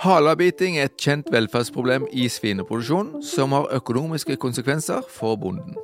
Halabiting 0.00 0.78
er 0.80 0.86
et 0.88 0.96
kjent 0.96 1.26
velferdsproblem 1.28 2.06
i 2.16 2.22
svineproduksjon 2.32 3.18
som 3.20 3.52
har 3.52 3.66
økonomiske 3.76 4.38
konsekvenser 4.40 5.02
for 5.12 5.36
bonden. 5.36 5.74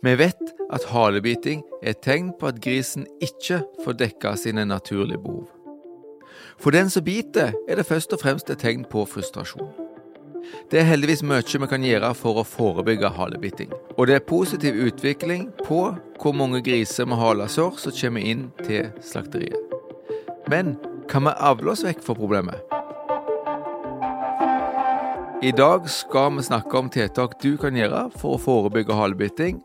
Vi 0.00 0.14
vet 0.16 0.40
at 0.72 0.86
halebiting 0.88 1.60
er 1.82 1.92
et 1.92 2.00
tegn 2.00 2.30
på 2.40 2.48
at 2.48 2.62
grisen 2.64 3.04
ikke 3.20 3.58
får 3.84 3.98
dekka 4.00 4.32
sine 4.40 4.64
naturlige 4.64 5.20
behov. 5.20 5.50
For 6.56 6.72
den 6.72 6.88
som 6.88 7.04
biter, 7.04 7.52
er 7.68 7.76
det 7.76 7.84
først 7.84 8.16
og 8.16 8.22
fremst 8.24 8.48
et 8.48 8.64
tegn 8.64 8.86
på 8.88 9.04
frustrasjon. 9.04 9.68
Det 10.72 10.80
er 10.80 10.88
heldigvis 10.88 11.20
mye 11.20 11.44
vi 11.44 11.68
kan 11.68 11.84
gjøre 11.84 12.14
for 12.16 12.40
å 12.40 12.48
forebygge 12.48 13.12
halebiting. 13.18 13.68
Og 13.98 14.08
det 14.08 14.16
er 14.16 14.28
positiv 14.32 14.80
utvikling 14.80 15.50
på 15.66 15.90
hvor 15.92 16.32
mange 16.32 16.64
griser 16.64 17.04
med 17.04 17.20
halesår 17.20 17.76
som 17.76 18.00
kommer 18.00 18.24
inn 18.24 18.48
til 18.64 18.88
slakteriet. 19.04 19.60
Men 20.48 20.78
kan 21.12 21.28
vi 21.28 21.36
avle 21.36 21.76
oss 21.76 21.84
vekk 21.84 22.00
fra 22.00 22.16
problemet? 22.16 22.81
I 25.42 25.50
dag 25.50 25.88
skal 25.90 26.36
vi 26.36 26.42
snakke 26.46 26.78
om 26.78 26.86
tiltak 26.90 27.32
du 27.42 27.56
kan 27.58 27.74
gjøre 27.74 28.04
for 28.14 28.36
å 28.36 28.38
forebygge 28.38 28.94
halebiting, 28.94 29.56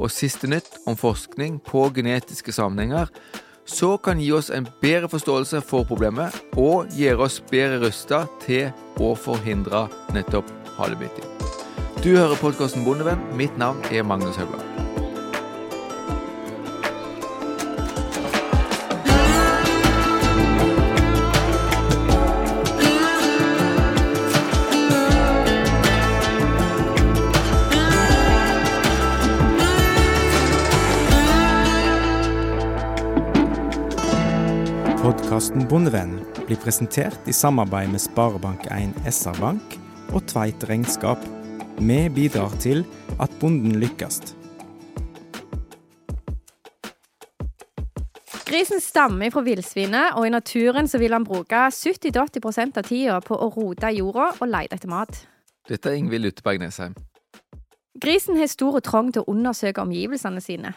og 0.00 0.08
siste 0.08 0.48
nytt 0.48 0.78
om 0.88 0.96
forskning 0.96 1.58
på 1.66 1.82
genetiske 1.92 2.54
sammenhenger 2.56 3.12
så 3.68 3.96
kan 4.00 4.20
gi 4.22 4.30
oss 4.32 4.48
en 4.48 4.68
bedre 4.80 5.10
forståelse 5.12 5.60
for 5.66 5.84
problemet 5.84 6.32
og 6.56 6.88
gjøre 6.96 7.26
oss 7.28 7.36
bedre 7.50 7.82
rusta 7.84 8.22
til 8.46 8.70
å 8.96 9.12
forhindre 9.12 9.84
nettopp 10.16 10.48
halebiting. 10.78 11.28
Du 12.00 12.14
hører 12.14 12.40
podkasten 12.40 12.88
Bondevenn. 12.88 13.20
Mitt 13.36 13.60
navn 13.60 13.84
er 13.92 14.08
Magnus 14.08 14.40
Haugland. 14.40 14.75
Podkasten 35.36 35.66
Bondevenn 35.68 36.14
blir 36.46 36.56
presentert 36.56 37.26
i 37.28 37.32
samarbeid 37.36 37.90
med 37.92 38.00
Sparebank1 38.00 38.94
SR-Bank 39.04 39.74
og 40.16 40.22
Tveit 40.30 40.62
Regnskap. 40.64 41.20
Vi 41.76 41.98
bidrar 42.08 42.54
til 42.56 42.86
at 43.20 43.34
bonden 43.36 43.74
lykkes. 43.76 44.32
Grisen 48.48 48.80
stammer 48.80 49.28
fra 49.34 49.44
villsvinet, 49.44 50.16
og 50.16 50.24
i 50.24 50.32
naturen 50.32 50.88
så 50.88 51.02
vil 51.04 51.12
han 51.12 51.28
bruke 51.28 51.66
70-80% 51.68 52.80
av 52.80 52.88
tida 52.88 53.20
på 53.20 53.36
å 53.36 53.50
rote 53.58 53.92
jorda 53.92 54.30
og 54.40 54.48
lete 54.48 54.80
etter 54.80 54.88
mat. 54.88 55.20
Dette 55.68 55.92
er 55.92 56.00
Ingvild 56.00 56.32
Utteberg 56.32 56.64
Nesheim. 56.64 56.96
Grisen 58.00 58.40
har 58.40 58.48
stor 58.48 58.80
trang 58.80 59.12
til 59.12 59.20
å 59.20 59.36
undersøke 59.36 59.84
omgivelsene 59.84 60.40
sine. 60.40 60.72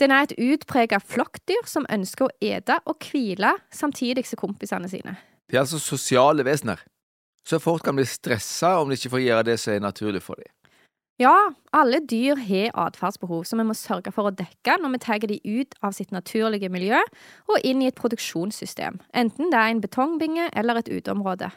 Den 0.00 0.10
er 0.10 0.26
et 0.26 0.34
utpreget 0.38 1.06
flokkdyr 1.06 1.68
som 1.70 1.86
ønsker 1.92 2.26
å 2.26 2.34
ete 2.42 2.80
og 2.90 2.98
hvile 3.06 3.52
samtidig 3.70 4.26
som 4.26 4.40
kompisene 4.40 4.90
sine. 4.90 5.14
De 5.50 5.56
er 5.56 5.62
altså 5.62 5.78
sosiale 5.78 6.44
vesener, 6.46 6.80
så 7.46 7.60
folk 7.62 7.84
kan 7.84 7.96
bli 7.96 8.06
stressa 8.08 8.78
om 8.80 8.90
de 8.90 8.98
ikke 8.98 9.12
får 9.14 9.24
gjøre 9.26 9.48
det 9.50 9.58
som 9.60 9.74
er 9.74 9.84
naturlig 9.84 10.22
for 10.24 10.40
dem. 10.40 10.50
Ja, 11.22 11.54
alle 11.70 12.00
dyr 12.10 12.40
har 12.42 12.72
atferdsbehov 12.88 13.44
som 13.46 13.60
vi 13.62 13.66
må 13.68 13.76
sørge 13.78 14.10
for 14.10 14.26
å 14.26 14.34
dekke 14.34 14.80
når 14.82 14.96
vi 14.96 15.02
tar 15.04 15.26
de 15.30 15.36
ut 15.46 15.76
av 15.78 15.94
sitt 15.94 16.10
naturlige 16.10 16.70
miljø 16.74 16.98
og 17.46 17.60
inn 17.62 17.84
i 17.84 17.86
et 17.86 17.98
produksjonssystem, 18.00 18.98
enten 19.14 19.52
det 19.52 19.60
er 19.60 19.70
en 19.70 19.82
betongbinge 19.84 20.48
eller 20.58 20.80
et 20.80 20.90
uteområde. 20.90 21.52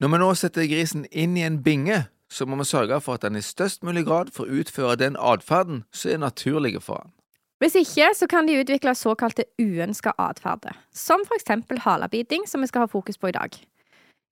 Når 0.00 0.12
vi 0.12 0.20
nå 0.22 0.30
setter 0.36 0.68
grisen 0.68 1.04
inn 1.12 1.36
i 1.36 1.44
en 1.44 1.60
binge, 1.64 2.06
så 2.30 2.46
må 2.46 2.56
vi 2.56 2.64
sørge 2.64 3.00
for 3.00 3.14
at 3.14 3.22
den 3.22 3.36
i 3.36 3.44
størst 3.44 3.84
mulig 3.86 4.04
grad 4.06 4.32
får 4.34 4.50
utføre 4.60 4.96
den 4.96 5.16
atferden 5.18 5.84
som 5.92 6.10
er 6.10 6.22
naturlig 6.24 6.82
for 6.82 7.02
han. 7.02 7.12
Hvis 7.58 7.74
ikke, 7.74 8.10
så 8.14 8.26
kan 8.28 8.48
de 8.48 8.58
utvikle 8.60 8.92
såkalte 8.94 9.46
uønska 9.62 10.12
atferder, 10.20 10.76
som 10.92 11.22
for 11.24 11.38
eksempel 11.38 11.78
halebiting, 11.80 12.44
som 12.48 12.60
vi 12.60 12.68
skal 12.68 12.84
ha 12.84 12.90
fokus 12.92 13.16
på 13.18 13.30
i 13.30 13.36
dag. 13.36 13.56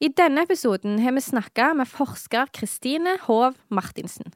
I 0.01 0.09
denne 0.13 0.43
episoden 0.45 0.99
har 1.01 1.15
vi 1.17 1.23
snakka 1.25 1.73
med 1.73 1.89
forsker 1.89 2.51
Kristine 2.53 3.17
Hov 3.25 3.55
Martinsen. 3.71 4.35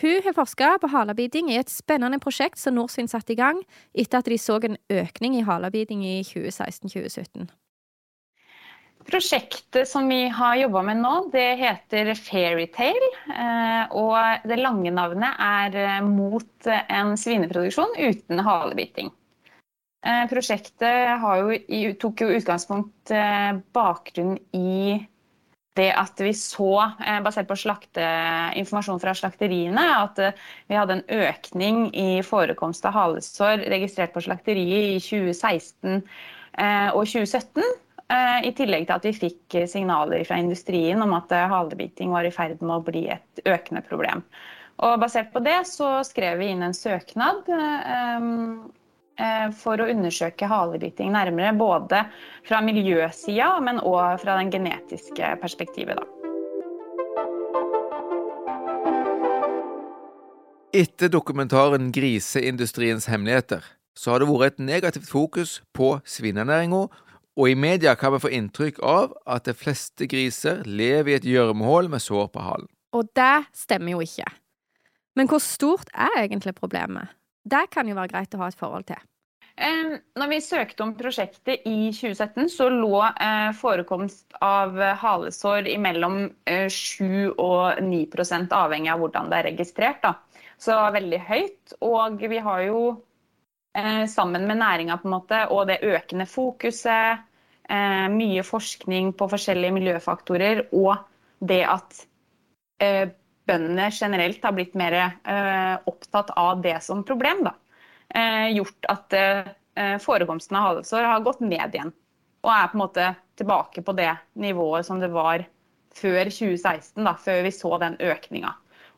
Hun 0.00 0.22
har 0.24 0.34
forska 0.34 0.78
på 0.80 0.90
halebiting 0.92 1.52
i 1.52 1.58
et 1.60 1.70
spennende 1.70 2.18
prosjekt 2.20 2.58
som 2.58 2.74
Norsvin 2.74 3.08
satte 3.08 3.32
i 3.32 3.38
gang 3.38 3.62
etter 3.94 4.18
at 4.18 4.28
de 4.28 4.38
så 4.38 4.58
en 4.58 4.76
økning 4.90 5.38
i 5.38 5.44
halebiting 5.46 6.02
i 6.04 6.18
2016-2017. 6.26 7.46
Prosjektet 9.06 9.88
som 9.88 10.08
vi 10.10 10.28
har 10.28 10.56
jobba 10.58 10.82
med 10.82 10.98
nå, 10.98 11.12
det 11.30 11.46
heter 11.60 12.10
Fairytale. 12.18 13.10
Og 13.94 14.48
det 14.48 14.58
lange 14.58 14.90
navnet 14.90 15.38
er 15.38 16.02
Mot 16.02 16.66
en 16.66 17.14
svineproduksjon 17.14 17.94
uten 18.02 18.42
halebiting. 18.42 19.12
Prosjektet 20.30 21.22
jo, 21.22 21.92
tok 22.02 22.24
jo 22.24 22.32
utgangspunkt 22.34 23.14
bakgrunn 23.74 24.36
i 24.54 24.98
det 25.76 25.88
at 25.92 26.20
vi 26.24 26.32
så, 26.34 26.70
basert 27.22 27.48
på 27.50 27.56
slakte, 27.60 28.04
informasjon 28.58 29.00
fra 29.02 29.12
slakteriene, 29.14 29.86
at 30.02 30.20
vi 30.66 30.78
hadde 30.78 30.98
en 30.98 31.08
økning 31.28 31.82
i 31.94 32.22
forekomst 32.26 32.86
av 32.88 32.96
halesår 32.96 33.66
registrert 33.70 34.14
på 34.14 34.24
slakteriet 34.24 34.96
i 34.96 35.02
2016 35.04 36.00
og 36.00 37.02
2017. 37.04 37.66
I 38.10 38.52
tillegg 38.54 38.86
til 38.86 38.94
at 38.94 39.06
vi 39.08 39.12
fikk 39.16 39.56
signaler 39.66 40.22
fra 40.28 40.38
industrien 40.38 41.00
om 41.02 41.14
at 41.16 41.32
halebiting 41.50 42.12
var 42.14 42.28
i 42.28 42.30
ferd 42.30 42.60
med 42.62 42.76
å 42.76 42.84
bli 42.86 43.08
et 43.10 43.40
økende 43.42 43.82
problem. 43.88 44.22
Og 44.86 45.00
basert 45.00 45.32
på 45.32 45.40
det 45.42 45.64
så 45.66 46.04
skrev 46.06 46.38
vi 46.38 46.52
inn 46.52 46.62
en 46.62 46.76
søknad 46.76 47.48
for 49.56 49.80
å 49.80 49.88
undersøke 49.88 50.46
halebiting 50.50 51.14
nærmere. 51.16 51.54
Både 51.56 52.04
fra 52.46 52.60
miljøsida, 52.62 53.56
men 53.64 53.80
òg 53.80 54.20
fra 54.22 54.36
den 54.38 54.52
genetiske 54.52 55.32
perspektivet, 55.42 55.96
da. 55.96 56.06
Etter 60.76 61.08
dokumentaren 61.08 61.88
'Griseindustriens 61.88 63.08
hemmeligheter' 63.08 63.64
så 63.96 64.12
har 64.12 64.20
det 64.20 64.28
vært 64.28 64.58
et 64.58 64.58
negativt 64.60 65.08
fokus 65.08 65.62
på 65.72 65.94
svinenæringa 66.04 66.82
og 67.36 67.50
i 67.50 67.54
media 67.54 67.94
kan 68.00 68.14
vi 68.14 68.22
få 68.24 68.32
inntrykk 68.32 68.80
av 68.80 69.12
at 69.28 69.44
de 69.48 69.54
fleste 69.56 70.08
griser 70.08 70.62
lever 70.64 71.12
i 71.12 71.16
et 71.18 71.28
gjørmehull 71.28 71.90
med 71.92 72.00
sår 72.02 72.30
på 72.32 72.44
halen. 72.44 72.70
Og 72.96 73.10
det 73.16 73.46
stemmer 73.56 73.92
jo 73.96 74.04
ikke. 74.04 74.28
Men 75.16 75.28
hvor 75.28 75.42
stort 75.44 75.92
er 75.92 76.22
egentlig 76.22 76.56
problemet? 76.56 77.12
Det 77.44 77.68
kan 77.72 77.88
jo 77.88 77.96
være 77.96 78.12
greit 78.12 78.34
å 78.34 78.40
ha 78.40 78.48
et 78.50 78.58
forhold 78.58 78.88
til. 78.88 79.00
Eh, 79.56 79.94
når 80.20 80.28
vi 80.28 80.38
søkte 80.44 80.84
om 80.84 80.92
prosjektet 80.98 81.64
i 81.64 81.88
2017, 81.88 82.48
så 82.52 82.68
lå 82.68 82.98
eh, 83.08 83.52
forekomst 83.56 84.36
av 84.44 84.76
halesår 85.00 85.70
i 85.72 85.78
mellom 85.80 86.26
eh, 86.44 86.68
7 86.68 87.32
og 87.32 87.80
9% 87.80 88.52
avhengig 88.52 88.92
av 88.92 89.00
hvordan 89.00 89.32
det 89.32 89.38
er 89.38 89.48
registrert. 89.52 90.02
Da. 90.04 90.44
Så 90.60 90.76
veldig 90.92 91.22
høyt. 91.28 91.76
Og 91.84 92.20
vi 92.20 92.40
har 92.40 92.64
jo 92.68 92.86
sammen 94.08 94.46
med 94.48 94.56
næringa 94.56 94.94
og 95.04 95.66
det 95.68 95.82
økende 95.84 96.24
fokuset, 96.24 97.25
mye 97.66 98.42
forskning 98.46 99.12
på 99.18 99.26
forskjellige 99.32 99.74
miljøfaktorer 99.74 100.60
og 100.76 100.94
det 101.46 101.62
at 101.66 102.02
bøndene 103.46 103.88
generelt 103.94 104.44
har 104.44 104.54
blitt 104.54 104.76
mer 104.78 104.94
opptatt 105.88 106.30
av 106.38 106.62
det 106.62 106.76
som 106.84 107.02
problem, 107.06 107.42
da. 107.48 107.54
Gjort 108.54 108.86
at 108.92 109.16
forekomsten 110.04 110.58
av 110.60 110.68
halvsår 110.68 111.08
har 111.10 111.24
gått 111.26 111.42
ned 111.42 111.74
igjen. 111.74 111.90
Og 112.46 112.52
er 112.54 112.70
på 112.70 112.78
en 112.78 112.84
måte 112.84 113.08
tilbake 113.40 113.82
på 113.82 113.96
det 113.98 114.12
nivået 114.38 114.86
som 114.86 115.02
det 115.02 115.10
var 115.10 115.42
før 115.96 116.30
2016, 116.30 117.02
da, 117.02 117.16
før 117.18 117.42
vi 117.46 117.52
så 117.56 117.78
den 117.82 117.96
økninga. 117.98 118.52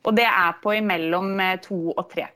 Og 0.05 0.15
det 0.19 0.27
er 0.29 0.53
på 0.63 0.77
imellom 0.79 1.41
2 1.65 1.79
og 1.95 2.05
3 2.13 2.29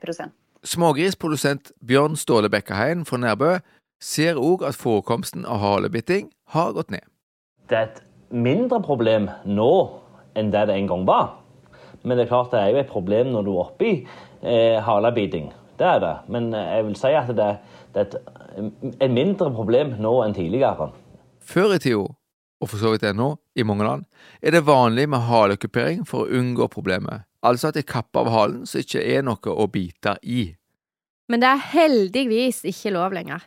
Smågrisprodusent 0.63 1.73
Bjørn 1.83 2.15
Ståle 2.19 2.49
Bekkeheien 2.51 3.03
fra 3.07 3.19
Nærbø 3.19 3.57
ser 4.03 4.39
òg 4.39 4.65
at 4.67 4.77
forekomsten 4.77 5.47
av 5.47 5.61
halebiting 5.63 6.29
har 6.53 6.73
gått 6.75 6.91
ned. 6.93 7.05
Det 7.71 7.79
er 7.79 7.89
et 7.89 8.01
mindre 8.33 8.81
problem 8.83 9.29
nå 9.47 9.71
enn 10.35 10.51
det 10.53 10.65
det 10.67 10.77
en 10.77 10.89
gang 10.91 11.05
var. 11.07 11.29
Men 12.03 12.17
det 12.17 12.25
er 12.25 12.33
klart 12.33 12.51
det 12.51 12.59
er 12.59 12.73
jo 12.73 12.81
et 12.81 12.91
problem 12.91 13.31
når 13.31 13.45
du 13.45 13.51
er 13.53 13.61
oppi 13.63 13.91
eh, 13.95 14.79
halebiting. 14.83 15.51
Det 15.79 15.87
er 15.87 16.01
det. 16.03 16.15
Men 16.33 16.51
jeg 16.53 16.87
vil 16.89 16.97
si 16.99 17.13
at 17.15 17.31
det, 17.37 17.51
det 17.95 18.03
er 18.03 18.09
et, 18.09 18.17
et 18.99 19.13
mindre 19.13 19.49
problem 19.55 19.95
nå 20.03 20.17
enn 20.25 20.35
tidligere. 20.35 20.91
Før 21.43 21.75
i 21.77 21.79
tida, 21.83 22.09
og 22.63 22.69
for 22.71 22.79
så 22.79 22.93
vidt 22.93 23.05
ennå, 23.07 23.33
i 23.55 23.65
mange 23.67 23.85
land, 23.87 24.03
er 24.41 24.55
det 24.55 24.65
vanlig 24.67 25.07
med 25.11 25.25
halekupering 25.27 26.03
for 26.07 26.23
å 26.23 26.39
unngå 26.39 26.69
problemet. 26.71 27.27
Altså 27.43 27.69
at 27.69 27.77
de 27.79 27.83
kapper 27.83 28.23
av 28.23 28.31
halen 28.31 28.67
så 28.67 28.79
ikke 28.83 29.03
er 29.03 29.25
noe 29.25 29.55
å 29.55 29.67
bite 29.71 30.15
i. 30.23 30.53
Men 31.31 31.43
det 31.43 31.49
er 31.49 31.65
heldigvis 31.73 32.63
ikke 32.67 32.93
lov 32.95 33.15
lenger. 33.15 33.43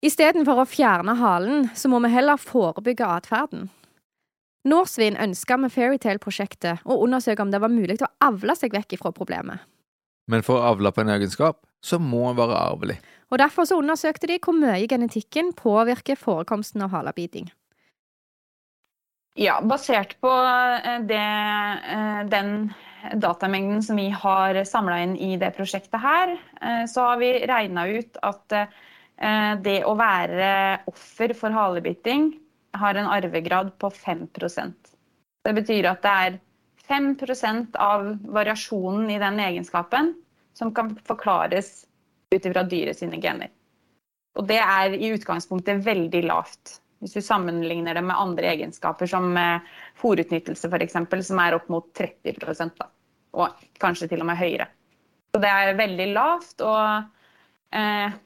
Istedenfor 0.00 0.62
å 0.62 0.68
fjerne 0.68 1.12
halen, 1.20 1.66
så 1.76 1.90
må 1.92 1.98
vi 2.00 2.08
heller 2.14 2.40
forebygge 2.40 3.04
atferden. 3.04 3.68
Norsvin 4.64 5.16
ønska 5.20 5.58
med 5.60 5.72
Fairytale-prosjektet 5.72 6.84
å 6.84 6.96
undersøke 7.04 7.44
om 7.44 7.52
det 7.52 7.60
var 7.60 7.72
mulig 7.72 7.98
å 8.04 8.08
avle 8.24 8.56
seg 8.56 8.72
vekk 8.76 8.96
fra 9.00 9.12
problemet. 9.16 9.60
Men 10.30 10.44
for 10.46 10.56
å 10.56 10.72
avle 10.72 10.92
på 10.92 11.04
en 11.04 11.12
egenskap, 11.12 11.60
så 11.84 12.00
må 12.00 12.26
den 12.28 12.40
være 12.40 12.56
arvelig. 12.56 12.98
Og 13.30 13.40
Derfor 13.40 13.68
så 13.68 13.78
undersøkte 13.80 14.28
de 14.28 14.40
hvor 14.42 14.56
mye 14.56 14.88
genetikken 14.88 15.52
påvirker 15.56 16.16
forekomsten 16.16 16.84
av 16.84 16.92
halebiting. 16.96 17.50
Ja, 19.38 19.60
basert 19.62 20.16
på 20.20 20.30
eh, 20.32 21.00
det, 21.08 21.24
eh, 21.94 22.22
den 22.28 22.72
datamengden 23.20 23.84
som 23.84 24.00
vi 24.00 24.08
har 24.10 24.58
samla 24.68 24.98
inn 25.04 25.14
i 25.16 25.36
det 25.40 25.52
prosjektet 25.56 26.00
her, 26.02 26.34
eh, 26.60 26.84
så 26.90 27.12
har 27.12 27.20
vi 27.20 27.36
regna 27.48 27.86
ut 27.88 28.18
at 28.26 28.56
det 29.20 29.82
å 29.84 29.92
være 30.00 30.50
offer 30.88 31.34
for 31.36 31.52
halebiting 31.52 32.30
har 32.80 32.96
en 32.96 33.10
arvegrad 33.12 33.74
på 33.76 33.90
5% 33.92 34.94
Det 35.44 35.52
betyr 35.52 35.88
at 35.90 36.00
det 36.06 36.12
er 36.24 36.38
5% 36.88 37.76
av 37.76 38.06
variasjonen 38.24 39.10
i 39.12 39.18
den 39.20 39.40
egenskapen 39.44 40.14
som 40.56 40.72
kan 40.74 40.94
forklares 41.04 41.84
ut 42.34 42.46
ifra 42.46 42.64
sine 42.94 43.20
gener. 43.20 43.50
Og 44.38 44.46
det 44.46 44.58
er 44.62 44.94
i 44.94 45.12
utgangspunktet 45.14 45.82
veldig 45.86 46.22
lavt. 46.26 46.80
Hvis 47.00 47.16
du 47.16 47.22
sammenligner 47.24 47.96
det 47.96 48.02
med 48.04 48.18
andre 48.18 48.50
egenskaper, 48.52 49.08
som 49.08 49.36
eh, 49.36 49.62
fòrutnyttelse 49.98 50.68
f.eks., 50.68 50.98
som 51.26 51.40
er 51.42 51.56
opp 51.56 51.70
mot 51.72 51.86
30 51.96 52.36
da. 52.76 52.90
og 53.32 53.64
kanskje 53.80 54.10
til 54.10 54.20
og 54.20 54.28
med 54.28 54.38
høyere. 54.38 54.68
Så 55.32 55.40
det 55.40 55.50
er 55.50 55.78
veldig 55.78 56.08
lavt. 56.12 56.60
og 56.60 57.74
eh, 57.74 58.18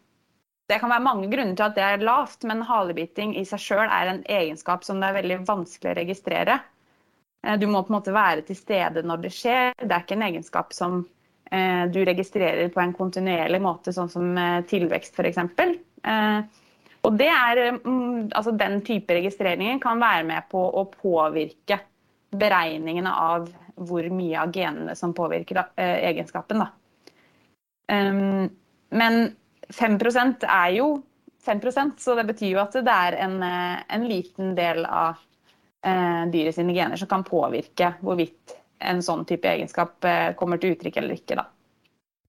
Det 0.74 0.80
kan 0.82 0.90
være 0.90 1.06
mange 1.06 1.28
grunner 1.30 1.54
til 1.54 1.68
at 1.68 1.76
det 1.76 1.82
er 1.86 2.02
lavt, 2.02 2.42
men 2.50 2.64
halebiting 2.66 3.36
i 3.38 3.44
seg 3.46 3.60
sjøl 3.62 3.84
er 3.86 4.08
en 4.10 4.24
egenskap 4.26 4.82
som 4.82 4.98
det 4.98 5.06
er 5.06 5.20
veldig 5.20 5.36
vanskelig 5.46 5.92
å 5.92 5.98
registrere. 6.00 6.56
Eh, 7.46 7.58
du 7.62 7.68
må 7.70 7.84
på 7.84 7.92
en 7.92 7.98
måte 8.00 8.14
være 8.14 8.42
til 8.48 8.58
stede 8.58 9.04
når 9.06 9.22
det 9.22 9.30
skjer. 9.36 9.70
Det 9.78 9.86
er 9.86 10.02
ikke 10.02 10.16
en 10.16 10.24
egenskap 10.26 10.74
som 10.74 10.96
eh, 11.46 11.84
du 11.94 12.00
registrerer 12.08 12.72
på 12.74 12.82
en 12.82 12.94
kontinuerlig 12.96 13.60
måte, 13.62 13.94
sånn 13.94 14.10
som 14.10 14.32
eh, 14.34 14.64
tilvekst 14.66 15.14
f.eks. 15.14 15.38
Og 17.04 17.20
det 17.20 17.28
er, 17.28 17.62
mm, 17.84 18.32
altså 18.34 18.56
Den 18.58 18.78
type 18.82 19.14
registreringer 19.14 19.78
kan 19.78 20.02
være 20.02 20.26
med 20.26 20.50
på 20.50 20.58
å 20.58 20.86
påvirke 20.90 21.78
beregningene 22.34 23.14
av 23.14 23.46
hvor 23.78 24.10
mye 24.10 24.42
av 24.42 24.50
genene 24.50 24.98
som 24.98 25.14
påvirker 25.14 25.60
egenskapen. 25.78 26.64
Um, 27.92 28.48
men 28.90 29.34
5% 29.72 30.44
er 30.48 30.70
jo 30.78 30.88
5% 31.44 32.00
så 32.00 32.14
det 32.18 32.26
betyr 32.28 32.54
jo 32.54 32.60
at 32.62 32.76
det 32.76 32.92
er 32.92 33.18
en, 33.24 33.38
eh, 33.42 33.80
en 33.88 34.06
liten 34.08 34.54
del 34.56 34.84
av 34.84 35.20
eh, 35.84 36.24
dyret 36.32 36.56
sine 36.56 36.74
gener 36.76 37.00
som 37.00 37.10
kan 37.10 37.24
påvirke 37.26 37.94
hvorvidt 38.04 38.56
en 38.84 39.02
sånn 39.04 39.24
type 39.28 39.48
egenskap 39.48 40.04
eh, 40.04 40.32
kommer 40.38 40.60
til 40.60 40.74
uttrykk 40.74 41.00
eller 41.00 41.18
ikke. 41.18 41.38
Da. 41.40 41.48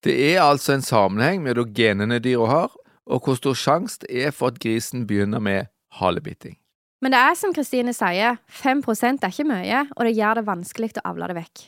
Det 0.05 0.15
er 0.31 0.43
altså 0.43 0.75
en 0.75 0.85
sammenheng 0.85 1.41
mellom 1.43 1.71
genene 1.75 2.19
dyra 2.23 2.49
har, 2.51 2.75
og 3.05 3.25
hvor 3.25 3.39
stor 3.39 3.57
sjanse 3.57 4.03
det 4.03 4.27
er 4.27 4.35
for 4.35 4.53
at 4.53 4.61
grisen 4.61 5.07
begynner 5.07 5.43
med 5.43 5.71
halebiting. 5.99 6.57
Men 7.03 7.13
det 7.13 7.21
er 7.21 7.35
som 7.37 7.53
Kristine 7.53 7.93
sier, 7.93 8.39
5 8.49 8.81
er 8.87 9.29
ikke 9.29 9.47
mye, 9.47 9.81
og 9.95 10.05
det 10.07 10.15
gjør 10.17 10.39
det 10.39 10.47
vanskelig 10.47 10.93
å 10.97 11.09
avle 11.11 11.27
det 11.29 11.35
vekk. 11.37 11.65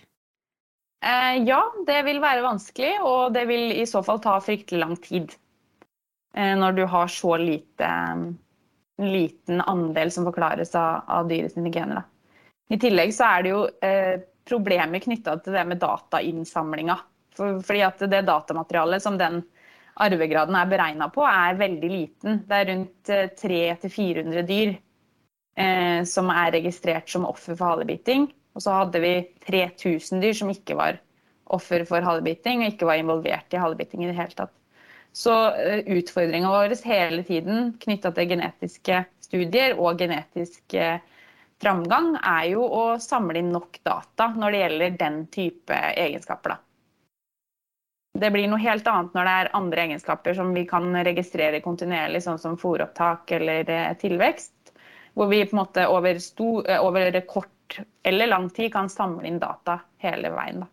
Eh, 1.06 1.36
ja, 1.46 1.60
det 1.86 2.00
vil 2.08 2.22
være 2.24 2.46
vanskelig, 2.46 2.94
og 3.06 3.36
det 3.36 3.44
vil 3.50 3.75
i 3.75 3.86
så 3.86 4.02
fall 4.06 4.22
ta 4.24 4.40
fryktelig 4.42 4.81
lang 4.81 4.96
tid. 5.04 5.36
Eh, 6.38 6.54
når 6.60 6.78
du 6.78 6.84
har 6.86 7.10
så 7.10 7.34
lite, 7.42 7.89
liten 9.01 9.62
andel 9.62 10.12
som 10.13 10.28
forklares 10.28 10.75
av, 10.78 11.04
av 11.07 11.30
dyret 11.31 11.56
sine 11.56 11.74
gener. 11.74 12.06
I 12.69 12.78
tillegg 12.81 13.13
så 13.16 13.30
er 13.31 13.45
det 13.45 13.54
jo 13.54 13.62
eh, 13.81 14.16
problemer 14.48 15.01
knytta 15.04 15.38
til 15.42 15.56
det 15.57 15.63
med 15.68 15.81
datainnsamlinga. 15.81 16.98
For, 17.38 17.62
fordi 17.66 17.84
at 17.86 18.01
det 18.12 18.25
datamaterialet 18.28 19.04
som 19.04 19.18
den 19.19 19.42
arvegraden 19.98 20.57
er 20.57 20.69
beregna 20.69 21.07
på, 21.13 21.24
er 21.25 21.57
veldig 21.57 21.89
liten. 21.89 22.42
Det 22.45 22.60
er 22.60 22.69
rundt 22.72 23.12
300-400 23.42 24.38
eh, 24.42 24.48
dyr 24.48 24.75
eh, 25.57 26.01
som 26.06 26.30
er 26.34 26.54
registrert 26.60 27.10
som 27.10 27.25
offer 27.30 27.57
for 27.57 27.74
halebiting. 27.74 28.30
Og 28.57 28.66
så 28.66 28.75
hadde 28.80 29.01
vi 29.01 29.13
3000 29.48 30.22
dyr 30.22 30.38
som 30.38 30.54
ikke 30.54 30.78
var 30.78 31.01
offer 31.54 31.86
for 31.88 32.04
halebiting 32.04 32.63
og 32.63 32.74
ikke 32.74 32.89
var 32.89 33.01
involvert 33.01 33.54
i 33.54 33.62
halebiting 33.62 34.04
i 34.04 34.12
det 34.12 34.18
hele 34.18 34.38
tatt. 34.38 34.54
Så 35.18 35.56
eh, 35.56 35.80
utfordringa 35.80 36.50
vår 36.50 36.75
hele 36.86 37.24
tiden 37.24 37.72
knytta 37.81 38.12
til 38.14 38.28
genetiske 38.30 39.00
studier 39.25 39.74
og 39.81 39.98
genetisk 39.98 40.75
eh, 40.78 41.00
framgang 41.58 42.12
er 42.22 42.52
jo 42.52 42.62
å 42.62 42.84
samle 43.02 43.42
inn 43.42 43.50
nok 43.50 43.80
data 43.88 44.28
når 44.36 44.54
det 44.54 44.60
gjelder 44.60 45.00
den 45.00 45.18
type 45.34 45.80
egenskaper. 46.04 46.54
Da. 46.54 46.60
Det 48.18 48.30
blir 48.34 48.46
noe 48.52 48.62
helt 48.62 48.86
annet 48.94 49.18
når 49.18 49.30
det 49.30 49.34
er 49.40 49.52
andre 49.58 49.88
egenskaper 49.88 50.38
som 50.38 50.54
vi 50.54 50.68
kan 50.69 50.94
registrere 51.10 51.63
kontinuerlig, 51.66 52.22
sånn 52.28 52.38
som 52.42 52.62
fòropptak 52.62 53.34
eller 53.40 53.74
eh, 53.74 53.90
tilvekst. 53.98 54.54
Hvor 55.18 55.34
vi 55.34 55.42
på 55.50 55.58
en 55.58 55.63
måte 55.63 55.88
over, 55.90 56.22
stor, 56.22 56.62
over 56.78 57.22
kort 57.25 57.81
eller 58.06 58.30
lang 58.30 58.52
tid 58.54 58.70
kan 58.78 58.86
samle 58.86 59.25
inn 59.25 59.42
data 59.42 59.80
hele 60.06 60.30
veien. 60.38 60.62
Da. 60.62 60.70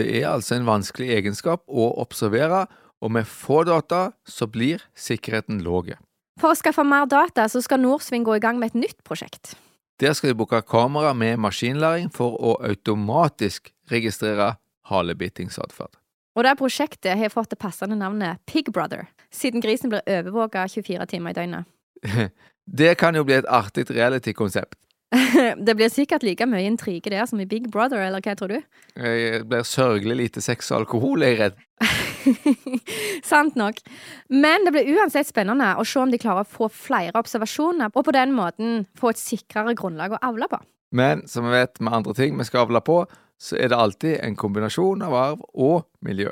Det 0.00 0.08
er 0.22 0.30
altså 0.32 0.56
en 0.56 0.72
vanskelig 0.72 1.12
egenskap 1.20 1.68
å 1.68 1.92
observere, 2.00 2.64
og 3.02 3.12
med 3.12 3.28
få 3.28 3.62
data 3.68 4.10
så 4.28 4.48
blir 4.48 4.84
sikkerheten 4.96 5.62
lav. 5.64 5.92
For 6.40 6.52
å 6.52 6.58
skaffe 6.58 6.84
mer 6.84 7.06
data 7.08 7.46
så 7.48 7.62
skal 7.64 7.80
Nordsving 7.80 8.24
gå 8.26 8.36
i 8.36 8.42
gang 8.42 8.58
med 8.60 8.74
et 8.74 8.82
nytt 8.86 8.98
prosjekt. 9.04 9.54
Der 10.00 10.12
skal 10.12 10.32
de 10.32 10.36
bruke 10.36 10.60
kamera 10.68 11.14
med 11.16 11.40
maskinlæring 11.40 12.10
for 12.12 12.36
å 12.36 12.56
automatisk 12.68 13.72
registrere 13.88 14.56
halebitingsatferd. 14.90 15.94
Og 16.36 16.44
det 16.44 16.56
prosjektet 16.60 17.16
har 17.16 17.32
fått 17.32 17.54
det 17.54 17.60
passende 17.60 17.96
navnet 17.96 18.42
Pig 18.44 18.68
Brother, 18.68 19.06
siden 19.32 19.64
grisen 19.64 19.88
blir 19.92 20.04
overvåka 20.04 20.66
24 20.68 21.06
timer 21.08 21.32
i 21.32 21.38
døgnet. 21.38 21.70
det 22.80 22.98
kan 23.00 23.16
jo 23.16 23.24
bli 23.24 23.38
et 23.38 23.48
artig 23.48 23.88
reality-konsept. 23.88 24.76
det 25.66 25.76
blir 25.78 25.88
sikkert 25.88 26.26
like 26.26 26.44
mye 26.50 26.66
intrige 26.68 27.08
der 27.14 27.24
som 27.26 27.40
i 27.40 27.48
Big 27.48 27.70
Brother, 27.72 28.02
eller 28.04 28.20
hva 28.20 28.34
tror 28.36 28.52
du? 28.52 28.60
Det 28.94 29.46
blir 29.48 29.64
sørgelig 29.64 30.18
lite 30.20 30.44
sex 30.44 30.68
og 30.74 30.82
alkohol, 30.82 31.24
er 31.24 31.32
jeg 31.32 31.40
redd. 31.40 31.64
Sant 33.30 33.58
nok. 33.58 33.80
Men 34.28 34.66
det 34.66 34.72
blir 34.74 34.96
uansett 34.96 35.28
spennende 35.28 35.72
å 35.78 35.84
se 35.86 36.00
om 36.02 36.12
de 36.12 36.20
klarer 36.20 36.46
å 36.46 36.50
få 36.56 36.70
flere 36.72 37.16
observasjoner, 37.20 37.92
og 37.92 38.06
på 38.06 38.14
den 38.16 38.34
måten 38.36 38.82
få 38.98 39.12
et 39.12 39.22
sikrere 39.22 39.76
grunnlag 39.78 40.16
å 40.16 40.22
avle 40.30 40.48
på. 40.50 40.60
Men 40.96 41.26
som 41.28 41.46
vi 41.46 41.54
vet 41.56 41.80
med 41.82 41.94
andre 42.00 42.14
ting 42.16 42.36
vi 42.38 42.46
skal 42.46 42.66
avle 42.66 42.82
på, 42.84 43.02
så 43.36 43.58
er 43.60 43.70
det 43.72 43.78
alltid 43.78 44.18
en 44.24 44.36
kombinasjon 44.38 45.02
av 45.04 45.16
arv 45.16 45.42
og 45.52 45.86
miljø. 46.04 46.30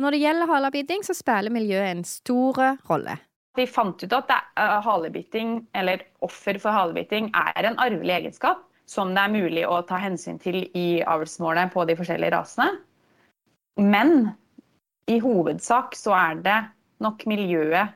Når 0.00 0.12
det 0.12 0.20
gjelder 0.22 0.50
halebiting, 0.50 1.04
så 1.04 1.16
spiller 1.16 1.52
miljøet 1.52 1.90
en 1.90 2.04
stor 2.04 2.60
rolle. 2.88 3.16
Vi 3.56 3.64
fant 3.68 4.02
ut 4.02 4.12
at 4.12 4.32
uh, 4.60 4.78
halebiting, 4.84 5.62
eller 5.76 6.04
offer 6.24 6.58
for 6.60 6.76
halebiting, 6.76 7.30
er 7.32 7.70
en 7.70 7.78
arvelig 7.80 8.18
egenskap 8.18 8.64
som 8.86 9.14
det 9.16 9.22
er 9.24 9.32
mulig 9.32 9.64
å 9.66 9.80
ta 9.88 9.98
hensyn 9.98 10.38
til 10.38 10.60
i 10.78 11.02
avlsmålet 11.02 11.72
på 11.72 11.84
de 11.88 11.96
forskjellige 11.98 12.36
rasene. 12.36 12.68
Men 13.82 14.30
i 15.06 15.20
hovedsak 15.22 15.94
så 15.98 16.14
er 16.18 16.42
det 16.42 16.56
nok 17.04 17.26
miljøet 17.30 17.94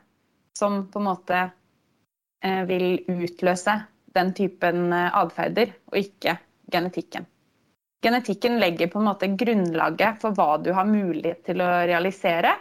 som 0.59 0.85
på 0.93 1.01
en 1.01 1.09
måte 1.09 1.43
uh, 1.49 2.63
vil 2.69 3.01
utløse 3.09 3.81
den 4.15 4.33
typen 4.37 4.91
uh, 4.93 5.09
atferder, 5.23 5.75
og 5.91 6.01
ikke 6.03 6.37
genetikken 6.71 7.27
genetikken 8.03 8.59
legger 8.61 8.89
på 8.89 8.99
en 8.99 9.09
måte 9.11 9.29
grunnlaget 9.37 10.21
for 10.23 10.37
hva 10.37 10.57
du 10.63 10.73
har 10.77 10.89
mulighet 10.89 11.45
til 11.49 11.63
å 11.65 11.71
realisere. 11.89 12.55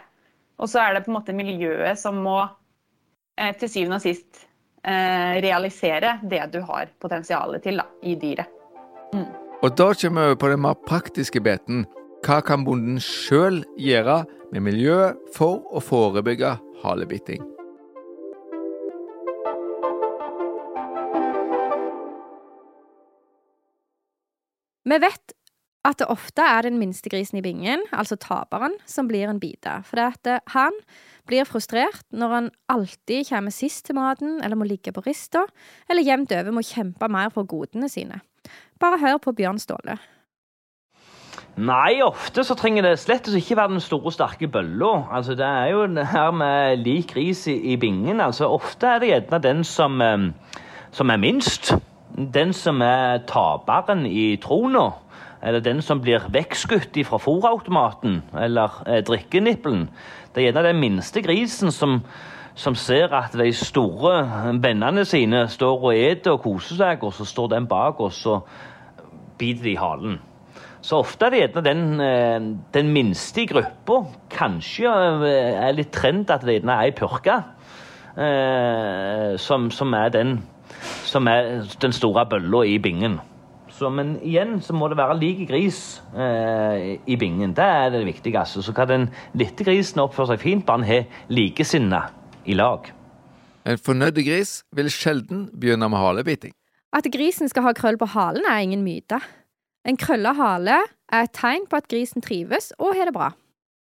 Og 0.60 0.68
så 0.68 0.82
er 0.82 0.94
det 0.94 1.04
på 1.06 1.12
en 1.12 1.16
måte 1.16 1.36
miljøet 1.36 1.98
som 1.98 2.20
må 2.20 2.38
eh, 2.44 3.54
til 3.58 3.72
syvende 3.72 4.00
og 4.00 4.04
sist 4.04 4.42
eh, 4.84 5.40
realisere 5.40 6.18
det 6.22 6.42
du 6.52 6.60
har 6.68 6.92
potensialet 7.00 7.64
til 7.64 7.80
da, 7.80 7.86
i 8.04 8.16
dyret. 8.20 8.58
Mm. 9.14 9.30
Og 9.60 9.72
da 9.76 9.90
kommer 10.02 10.30
vi 10.30 10.40
på 10.40 10.52
den 10.52 10.62
mer 10.64 10.76
praktiske 10.88 11.40
biten. 11.44 11.86
Hva 12.20 12.42
kan 12.44 12.66
bonden 12.66 12.98
sjøl 13.00 13.62
gjøre 13.80 14.26
med 14.52 14.64
miljøet 14.66 15.16
for 15.32 15.62
å 15.72 15.80
forebygge 15.80 16.52
halebiting? 16.82 17.40
Vi 24.84 24.98
vet 25.00 25.32
at 25.88 25.96
det 26.02 26.10
ofte 26.12 26.44
er 26.44 26.66
den 26.66 26.76
minste 26.76 27.08
grisen 27.08 27.40
i 27.40 27.44
bingen, 27.44 27.86
altså 27.88 28.18
taperen, 28.20 28.76
som 28.84 29.08
blir 29.08 29.30
en 29.30 29.40
biter. 29.40 29.80
For 29.88 30.04
at 30.04 30.28
eh, 30.28 30.44
han 30.52 30.76
blir 31.30 31.48
frustrert 31.48 32.04
når 32.12 32.36
han 32.36 32.54
alltid 32.68 33.30
kommer 33.30 33.54
sist 33.54 33.86
til 33.88 33.96
maten, 33.96 34.42
eller 34.44 34.60
må 34.60 34.68
ligge 34.68 34.92
på 34.92 35.06
rista, 35.08 35.46
eller 35.88 36.04
jevnt 36.04 36.36
over 36.36 36.52
må 36.52 36.68
kjempe 36.68 37.08
mer 37.08 37.32
for 37.32 37.48
godene 37.48 37.88
sine. 37.88 38.20
Bare 38.80 39.00
hør 39.00 39.22
på 39.24 39.32
Bjørn 39.40 39.62
Ståle. 39.62 39.96
Nei, 41.60 41.98
ofte 42.00 42.40
så 42.46 42.54
trenger 42.56 42.86
det 42.86 42.94
slett 43.02 43.26
ikke 43.36 43.56
være 43.58 43.74
den 43.74 43.82
store, 43.84 44.12
sterke 44.14 44.48
bølla. 44.48 44.94
Altså, 45.12 45.34
det 45.36 45.44
er 45.44 45.66
jo 45.74 45.82
det 45.92 46.06
her 46.08 46.30
med 46.32 46.80
lik 46.80 47.12
gris 47.12 47.42
i, 47.52 47.56
i 47.72 47.76
bingen. 47.76 48.20
Altså, 48.24 48.48
ofte 48.48 48.88
er 48.88 49.02
det 49.02 49.10
gjerne 49.10 49.40
den 49.44 49.60
som, 49.68 50.00
som 50.90 51.12
er 51.12 51.20
minst. 51.20 51.74
Den 52.16 52.54
som 52.56 52.80
er 52.80 53.20
taperen 53.28 54.06
i 54.08 54.36
trona. 54.40 54.86
Eller 55.42 55.60
den 55.60 55.82
som 55.84 56.00
blir 56.00 56.24
vekkskutt 56.32 56.96
fra 57.08 57.20
fòrautomaten 57.20 58.22
eller 58.36 58.80
eh, 58.86 59.02
drikkenippelen. 59.04 59.86
Det 60.34 60.42
er 60.42 60.50
gjerne 60.50 60.66
den 60.68 60.80
minste 60.80 61.22
grisen 61.24 61.72
som, 61.72 62.00
som 62.54 62.74
ser 62.74 63.12
at 63.16 63.36
de 63.36 63.52
store 63.52 64.24
vennene 64.62 65.04
sine 65.04 65.46
står 65.48 65.86
og 65.90 65.94
eter 65.96 66.36
og 66.36 66.42
koser 66.44 66.80
seg, 66.80 67.04
og 67.04 67.12
så 67.16 67.24
står 67.24 67.54
den 67.56 67.68
bak, 67.68 68.00
og 68.00 68.12
så 68.12 68.40
biter 69.40 69.64
de 69.64 69.72
i 69.72 69.80
halen. 69.80 70.20
Så 70.80 71.00
ofte 71.02 71.26
er 71.26 71.34
det 71.34 71.40
gjerne 71.42 71.64
den, 71.66 71.82
eh, 72.00 72.40
den 72.72 72.92
minste 72.94 73.42
i 73.42 73.48
gruppa. 73.50 74.02
Kanskje 74.32 74.88
eh, 75.28 75.56
er 75.60 75.76
litt 75.76 75.92
trend 75.92 76.30
at 76.32 76.46
det 76.46 76.60
gjerne 76.60 76.76
er 76.76 76.88
ei 76.88 76.94
purke 76.96 77.36
eh, 78.16 79.36
som, 79.36 79.68
som, 79.70 79.92
er 79.94 80.14
den 80.14 80.38
som 81.04 81.28
er 81.28 81.66
den 81.82 81.92
store 81.92 82.24
bølla 82.30 82.64
i 82.68 82.78
bingen. 82.82 83.18
Så, 83.80 83.88
men 83.88 84.16
igjen 84.26 84.58
så 84.60 84.74
må 84.76 84.90
det 84.92 84.98
være 84.98 85.16
lik 85.20 85.46
gris 85.48 86.00
eh, 86.12 86.98
i 87.08 87.16
bingen. 87.16 87.54
Det 87.56 87.64
er 87.64 87.92
det 87.94 88.04
viktigste. 88.04 88.64
Så 88.64 88.74
kan 88.76 88.88
den 88.90 89.06
lille 89.32 89.64
grisen 89.64 90.02
oppføre 90.02 90.34
seg 90.34 90.42
fint, 90.42 90.66
bare 90.68 90.82
den 90.82 90.88
har 90.90 91.20
likesinna 91.32 92.02
i 92.44 92.56
lag. 92.58 92.90
En 93.68 93.80
fornøyd 93.80 94.20
gris 94.24 94.60
vil 94.76 94.90
sjelden 94.92 95.46
begynne 95.52 95.88
med 95.92 96.00
halebiting. 96.00 96.52
At 96.92 97.06
grisen 97.12 97.48
skal 97.48 97.68
ha 97.68 97.72
krøll 97.76 97.96
på 98.00 98.08
halen, 98.12 98.44
er 98.48 98.64
ingen 98.64 98.82
myte. 98.84 99.20
En 99.88 99.96
krølla 99.96 100.34
hale 100.36 100.82
er 101.10 101.24
et 101.24 101.32
tegn 101.36 101.64
på 101.70 101.78
at 101.80 101.88
grisen 101.88 102.24
trives 102.24 102.72
og 102.78 102.92
har 102.98 103.08
det 103.08 103.16
bra. 103.16 103.30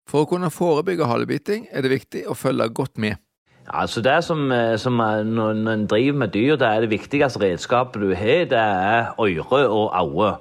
For 0.06 0.22
å 0.22 0.30
kunne 0.30 0.52
forebygge 0.54 1.06
halebiting 1.06 1.66
er 1.70 1.82
det 1.82 1.94
viktig 1.94 2.26
å 2.30 2.34
følge 2.38 2.68
godt 2.74 2.98
med. 3.02 3.18
Altså 3.66 4.02
det 4.02 4.20
som, 4.24 4.52
eh, 4.52 4.76
som 4.78 4.96
Når 4.96 5.72
en 5.72 5.86
driver 5.86 6.18
med 6.18 6.28
dyr, 6.28 6.56
det 6.56 6.68
er 6.68 6.80
det 6.80 6.90
viktigste 6.90 7.40
redskapet 7.40 8.00
du 8.00 8.14
har, 8.14 8.44
det 8.44 8.58
er 8.58 9.14
øre 9.18 9.68
og 9.68 9.90
øye. 9.94 10.36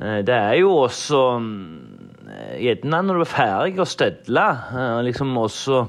Eh, 0.00 0.24
det 0.26 0.34
er 0.34 0.54
jo 0.54 0.72
også 0.82 1.20
eh, 1.38 2.64
Gjerne 2.64 3.02
når 3.02 3.14
du 3.14 3.20
er 3.20 3.30
ferdig 3.30 3.80
å 3.82 3.86
stedle, 3.86 4.46
liksom 5.04 5.36
også 5.38 5.82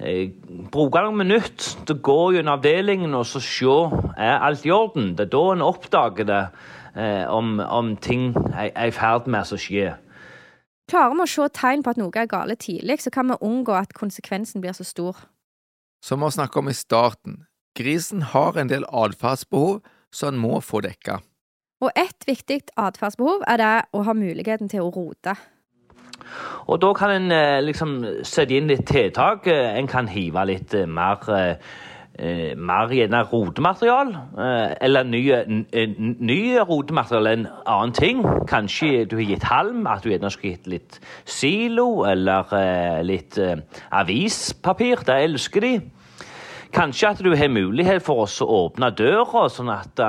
eh, 0.00 0.32
bruke 0.72 1.02
noen 1.04 1.20
minutter 1.22 1.84
til 1.86 1.96
å 1.96 2.04
gå 2.08 2.20
gjennom 2.34 2.58
avdelingen 2.58 3.14
og 3.14 3.26
så 3.28 3.42
se 3.44 3.76
er 4.16 4.40
alt 4.40 4.64
i 4.66 4.72
orden. 4.74 5.12
Det 5.14 5.28
er 5.28 5.34
da 5.36 5.44
en 5.52 5.66
oppdager 5.66 6.24
det, 6.24 6.42
eh, 6.96 7.24
om, 7.30 7.58
om, 7.60 7.96
ting 7.96 8.32
er, 8.52 8.70
er 8.74 8.90
i 8.90 8.94
ferd 8.94 9.28
med 9.30 9.52
å 9.52 9.58
skje. 9.60 9.94
Klarer 10.90 11.14
vi 11.16 11.24
å 11.24 11.30
se 11.30 11.48
tegn 11.56 11.84
på 11.84 11.94
at 11.94 12.00
noe 12.00 12.12
er 12.20 12.28
gale 12.28 12.56
tidlig, 12.60 13.00
så 13.00 13.10
kan 13.10 13.30
vi 13.30 13.40
unngå 13.40 13.72
at 13.76 13.94
konsekvensen 13.96 14.60
blir 14.64 14.76
så 14.76 14.84
stor. 14.84 15.24
Som 16.04 16.20
vi 16.20 16.30
snakket 16.30 16.60
om 16.60 16.68
i 16.68 16.76
starten, 16.76 17.38
grisen 17.78 18.26
har 18.34 18.58
en 18.60 18.68
del 18.68 18.84
atferdsbehov 18.92 19.80
som 20.12 20.34
en 20.34 20.42
må 20.42 20.60
få 20.60 20.82
dekka. 20.84 21.22
Og 21.84 21.90
ett 21.98 22.28
viktig 22.28 22.60
atferdsbehov 22.80 23.42
er 23.48 23.60
det 23.60 23.72
å 23.92 24.04
ha 24.06 24.14
muligheten 24.16 24.70
til 24.72 24.84
å 24.84 24.92
rote. 24.94 25.34
Og 26.70 26.80
da 26.80 26.92
kan 26.96 27.12
en 27.12 27.32
eh, 27.34 27.60
liksom 27.64 27.96
sette 28.24 28.56
inn 28.56 28.70
litt 28.70 28.86
tiltak. 28.88 29.48
Eh, 29.50 29.74
en 29.78 29.88
kan 29.90 30.08
hive 30.08 30.44
litt 30.48 30.76
eh, 32.18 32.54
mer 32.56 32.92
gjerne 32.92 33.20
gjerne 33.20 33.22
rodematerial, 33.30 34.12
eller 34.80 35.06
nye, 35.08 35.40
nye 36.20 36.64
rodematerial 36.64 37.26
en 37.30 37.46
annen 37.66 37.94
ting. 37.96 38.22
Kanskje 38.48 39.04
du 39.10 39.16
har 39.16 39.26
gitt 39.28 39.48
halm, 39.48 39.86
at 39.86 40.04
du 40.04 40.10
gjerne 40.10 40.30
skulle 40.30 40.54
gitt 40.54 40.70
litt 40.70 41.00
silo 41.24 42.04
eller 42.08 43.02
litt 43.02 43.38
avispapir. 43.90 45.04
Det 45.06 45.20
elsker 45.28 45.60
de. 45.60 45.74
Kanskje 46.74 47.10
at 47.12 47.22
du 47.22 47.34
har 47.34 47.52
mulighet 47.52 48.02
for 48.02 48.26
å 48.26 48.50
åpne 48.66 48.90
døra, 48.98 49.48
sånn 49.52 49.70
at 49.70 50.00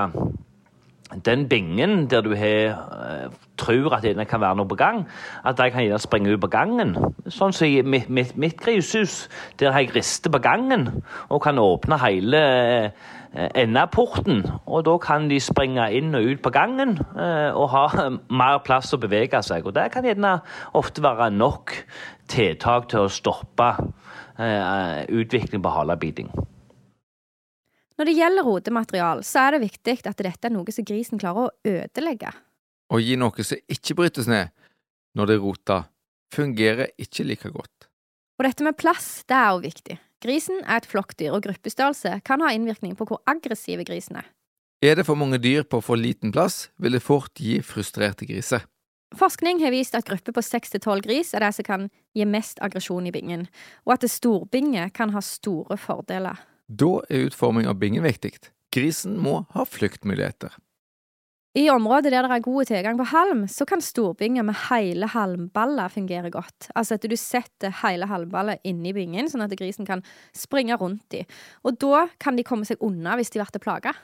den 1.25 1.47
bingen 1.47 2.07
der 2.09 2.25
du 2.25 2.33
har, 2.35 3.29
tror 3.57 3.95
at 3.97 4.05
det 4.05 4.27
kan 4.29 4.41
være 4.41 4.59
noe 4.59 4.69
på 4.69 4.77
gang, 4.79 5.03
at 5.45 5.57
de 5.57 5.69
kan 5.71 5.83
gjerne 5.83 6.01
springe 6.01 6.33
ut 6.33 6.41
på 6.43 6.51
gangen. 6.53 6.95
Sånn 7.31 7.53
som 7.55 7.67
i 7.67 7.81
mitt, 7.85 8.09
mitt, 8.09 8.35
mitt 8.39 8.57
grishus, 8.61 9.25
der 9.59 9.75
har 9.75 9.85
jeg 9.85 9.95
rister 9.95 10.33
på 10.33 10.41
gangen 10.43 10.87
og 11.29 11.43
kan 11.45 11.61
åpne 11.61 11.99
hele 12.03 12.41
uh, 12.45 13.11
endeporten. 13.57 14.43
Og 14.65 14.85
da 14.87 14.97
kan 15.03 15.29
de 15.31 15.39
springe 15.43 15.87
inn 15.97 16.15
og 16.17 16.31
ut 16.31 16.43
på 16.45 16.53
gangen 16.55 16.97
uh, 17.15 17.51
og 17.55 17.69
ha 17.75 17.85
mer 18.41 18.59
plass 18.65 18.93
å 18.95 19.01
bevege 19.01 19.41
seg. 19.45 19.67
Og 19.67 19.75
det 19.77 19.89
kan 19.95 20.07
gjerne 20.07 20.39
ofte 20.75 21.03
være 21.05 21.31
nok 21.35 21.77
tiltak 22.31 22.89
til 22.91 23.05
å 23.05 23.13
stoppe 23.13 23.75
utvikling 24.35 25.61
på 25.63 25.71
halebiting. 25.71 26.27
Når 27.95 28.09
det 28.09 28.15
gjelder 28.17 28.43
rodematerial, 28.43 29.21
så 29.23 29.45
er 29.45 29.55
det 29.55 29.61
viktig 29.69 30.01
at 30.09 30.19
dette 30.19 30.49
er 30.49 30.51
noe 30.51 30.73
som 30.75 30.83
grisen 30.87 31.21
klarer 31.21 31.47
å 31.47 31.53
ødelegge. 31.63 32.33
Å 32.93 33.01
gi 33.01 33.17
noe 33.17 33.45
som 33.45 33.61
ikke 33.71 33.97
brytes 33.97 34.29
ned 34.29 34.53
når 35.17 35.31
det 35.31 35.41
roter, 35.41 35.87
fungerer 36.33 36.91
ikke 37.01 37.25
like 37.25 37.49
godt. 37.53 37.87
Og 38.35 38.45
dette 38.45 38.65
med 38.67 38.75
plass, 38.77 39.23
det 39.29 39.37
er 39.37 39.53
også 39.53 39.63
viktig. 39.63 39.97
Grisen 40.25 40.61
er 40.65 40.81
et 40.81 40.87
flokkdyr, 40.89 41.35
og 41.35 41.45
gruppestørrelse 41.45 42.19
kan 42.27 42.43
ha 42.43 42.51
innvirkning 42.55 42.95
på 42.99 43.07
hvor 43.07 43.21
aggressive 43.29 43.85
grisen 43.87 44.19
er. 44.19 44.27
Er 44.83 44.97
det 44.99 45.05
for 45.07 45.17
mange 45.17 45.39
dyr 45.39 45.63
på 45.63 45.79
for 45.81 45.99
liten 45.99 46.33
plass, 46.35 46.69
vil 46.77 46.97
det 46.97 47.03
fort 47.03 47.39
gi 47.39 47.61
frustrerte 47.63 48.27
griser. 48.27 48.65
Forskning 49.15 49.61
har 49.63 49.71
vist 49.71 49.95
at 49.95 50.07
grupper 50.07 50.35
på 50.35 50.43
seks 50.43 50.73
til 50.73 50.81
tolv 50.83 51.05
gris 51.05 51.31
er 51.33 51.45
det 51.45 51.53
som 51.55 51.67
kan 51.67 51.87
gi 52.17 52.25
mest 52.27 52.59
aggresjon 52.65 53.07
i 53.07 53.13
bingen, 53.15 53.45
og 53.87 53.95
at 53.95 54.09
storbinge 54.11 54.89
kan 54.97 55.13
ha 55.15 55.23
store 55.23 55.77
fordeler. 55.79 56.41
Da 56.67 56.99
er 57.07 57.29
utforming 57.29 57.69
av 57.69 57.79
bingen 57.79 58.03
viktig. 58.03 58.33
Grisen 58.75 59.15
må 59.21 59.45
ha 59.53 59.63
fluktmuligheter. 59.63 60.51
I 61.55 61.69
områder 61.71 62.11
der 62.11 62.25
det 62.27 62.35
er 62.35 62.43
god 62.43 62.67
tilgang 62.67 62.97
på 62.99 63.05
halm, 63.13 63.45
så 63.47 63.63
kan 63.67 63.79
storbinger 63.81 64.43
med 64.43 64.57
hele 64.67 65.07
halmballer 65.07 65.87
fungere 65.93 66.29
godt. 66.29 66.67
Altså 66.75 66.97
at 66.97 67.05
du 67.07 67.15
setter 67.15 67.71
hele 67.83 68.09
halmballet 68.11 68.59
inni 68.67 68.91
bingen, 68.95 69.29
sånn 69.31 69.45
at 69.45 69.55
grisen 69.55 69.87
kan 69.87 70.03
springe 70.35 70.75
rundt 70.75 71.15
i. 71.15 71.23
Og 71.63 71.79
da 71.79 72.09
kan 72.19 72.35
de 72.35 72.43
komme 72.43 72.67
seg 72.67 72.83
unna 72.83 73.15
hvis 73.15 73.31
de 73.31 73.39
blir 73.39 73.63
plaga. 73.63 73.95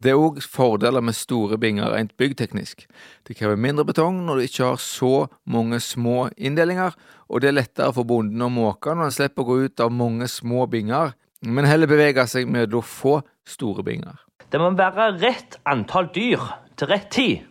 Det 0.00 0.14
er 0.14 0.20
òg 0.22 0.38
fordeler 0.40 1.02
med 1.04 1.18
store 1.18 1.58
binger 1.60 1.90
rent 1.92 2.14
byggteknisk. 2.16 2.86
Det 3.26 3.36
krever 3.36 3.58
mindre 3.58 3.84
betong 3.84 4.22
når 4.24 4.38
du 4.38 4.46
ikke 4.46 4.70
har 4.70 4.78
så 4.80 5.26
mange 5.44 5.82
små 5.82 6.30
inndelinger, 6.38 6.94
og 7.28 7.42
det 7.42 7.50
er 7.50 7.58
lettere 7.58 7.92
for 7.92 8.06
bonden 8.06 8.46
å 8.46 8.48
måke 8.54 8.94
når 8.94 9.10
han 9.10 9.18
slipper 9.18 9.44
å 9.44 9.50
gå 9.50 9.58
ut 9.66 9.82
av 9.82 9.92
mange 9.92 10.30
små 10.30 10.70
binger 10.70 11.12
men 11.40 11.64
heller 11.64 11.88
bevege 11.88 12.26
seg 12.28 12.48
med 12.52 12.74
å 12.76 12.82
få 12.84 13.20
store 13.48 13.84
binger. 13.86 14.18
Det 14.50 14.60
må 14.60 14.72
være 14.76 15.12
rett 15.20 15.56
antall 15.68 16.10
dyr 16.12 16.42
til 16.80 16.90
rett 16.90 17.08
tid. 17.12 17.46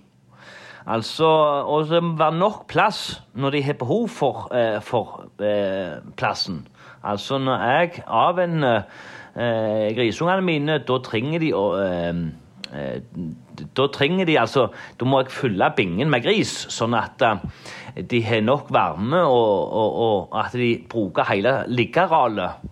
Altså, 0.90 1.28
Og 1.70 1.90
det 1.90 2.02
må 2.04 2.16
være 2.18 2.38
nok 2.40 2.66
plass 2.68 3.22
når 3.38 3.54
de 3.54 3.64
har 3.64 3.78
behov 3.78 4.08
for, 4.10 4.48
eh, 4.56 4.82
for 4.82 5.30
eh, 5.40 6.00
plassen. 6.18 6.68
Altså 7.04 7.38
når 7.38 7.62
jeg 7.64 8.04
avvenner 8.08 8.82
eh, 9.36 9.96
grisungene 9.96 10.42
mine, 10.42 10.80
da 10.88 10.98
trenger 11.06 11.40
de 11.40 11.52
å 11.56 11.66
eh, 11.80 12.24
eh, 12.74 13.00
da 13.76 13.86
trenger 13.92 14.26
de 14.26 14.38
altså 14.40 14.70
Da 14.98 15.06
må 15.06 15.20
jeg 15.20 15.34
fylle 15.36 15.68
bingen 15.76 16.10
med 16.10 16.24
gris, 16.24 16.52
sånn 16.72 16.96
at 16.96 17.20
de 18.10 18.22
har 18.24 18.42
nok 18.42 18.70
varme, 18.72 19.20
og, 19.20 19.74
og, 19.82 19.98
og 20.06 20.38
at 20.40 20.56
de 20.56 20.78
bruker 20.90 21.28
hele 21.28 21.58
liggearealet. 21.68 22.70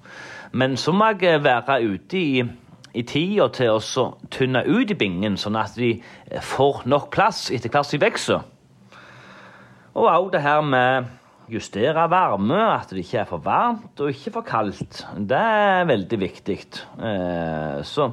Men 0.56 0.78
så 0.80 0.94
må 0.96 1.12
jeg 1.20 1.44
være 1.44 1.82
ute 1.84 2.18
i, 2.18 2.46
i 2.94 3.04
tida 3.08 3.48
til 3.54 3.78
å 3.78 4.08
tynne 4.34 4.64
ut 4.68 4.92
i 4.92 4.98
bingen, 4.98 5.38
sånn 5.38 5.58
at 5.60 5.76
de 5.78 5.98
får 6.44 6.86
nok 6.90 7.10
plass 7.14 7.48
etter 7.54 7.72
hvert 7.72 7.88
som 7.88 7.98
de 7.98 8.06
vokser. 8.06 8.44
Og 9.98 10.10
òg 10.12 10.32
det 10.36 10.44
her 10.46 10.62
med 10.62 11.08
justere 11.52 12.04
varme, 12.12 12.60
at 12.76 12.92
det 12.92 13.06
ikke 13.06 13.22
er 13.24 13.30
for 13.30 13.44
varmt 13.44 14.04
og 14.04 14.12
ikke 14.12 14.36
for 14.36 14.46
kaldt. 14.48 15.02
Det 15.18 15.40
er 15.40 15.88
veldig 15.90 16.20
viktig. 16.22 16.60
Eh, 17.00 17.82
så 17.84 18.12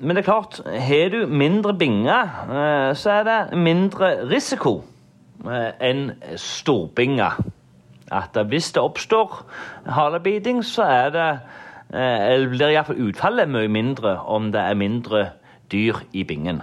Men 0.00 0.16
det 0.16 0.22
er 0.22 0.32
klart, 0.32 0.60
har 0.64 1.08
du 1.12 1.26
mindre 1.26 1.74
binger, 1.74 2.22
eh, 2.48 2.94
så 2.96 3.10
er 3.10 3.24
det 3.24 3.58
mindre 3.58 4.28
risiko 4.30 4.82
eh, 5.44 5.72
enn 5.80 6.14
storbinger 6.36 7.36
at 8.10 8.38
hvis 8.48 8.72
det 8.72 8.82
oppstår 8.82 9.44
halebiting, 9.86 10.64
så 10.64 10.82
er 10.82 11.10
det 11.14 11.28
eh, 11.28 11.58
eller 11.92 12.50
blir 12.52 12.70
iallfall 12.70 13.00
utfallet 13.08 13.50
mye 13.50 13.68
mindre 13.68 14.18
om 14.30 14.52
det 14.54 14.60
er 14.62 14.78
mindre 14.78 15.24
dyr 15.72 15.98
i 16.12 16.24
bingen. 16.24 16.62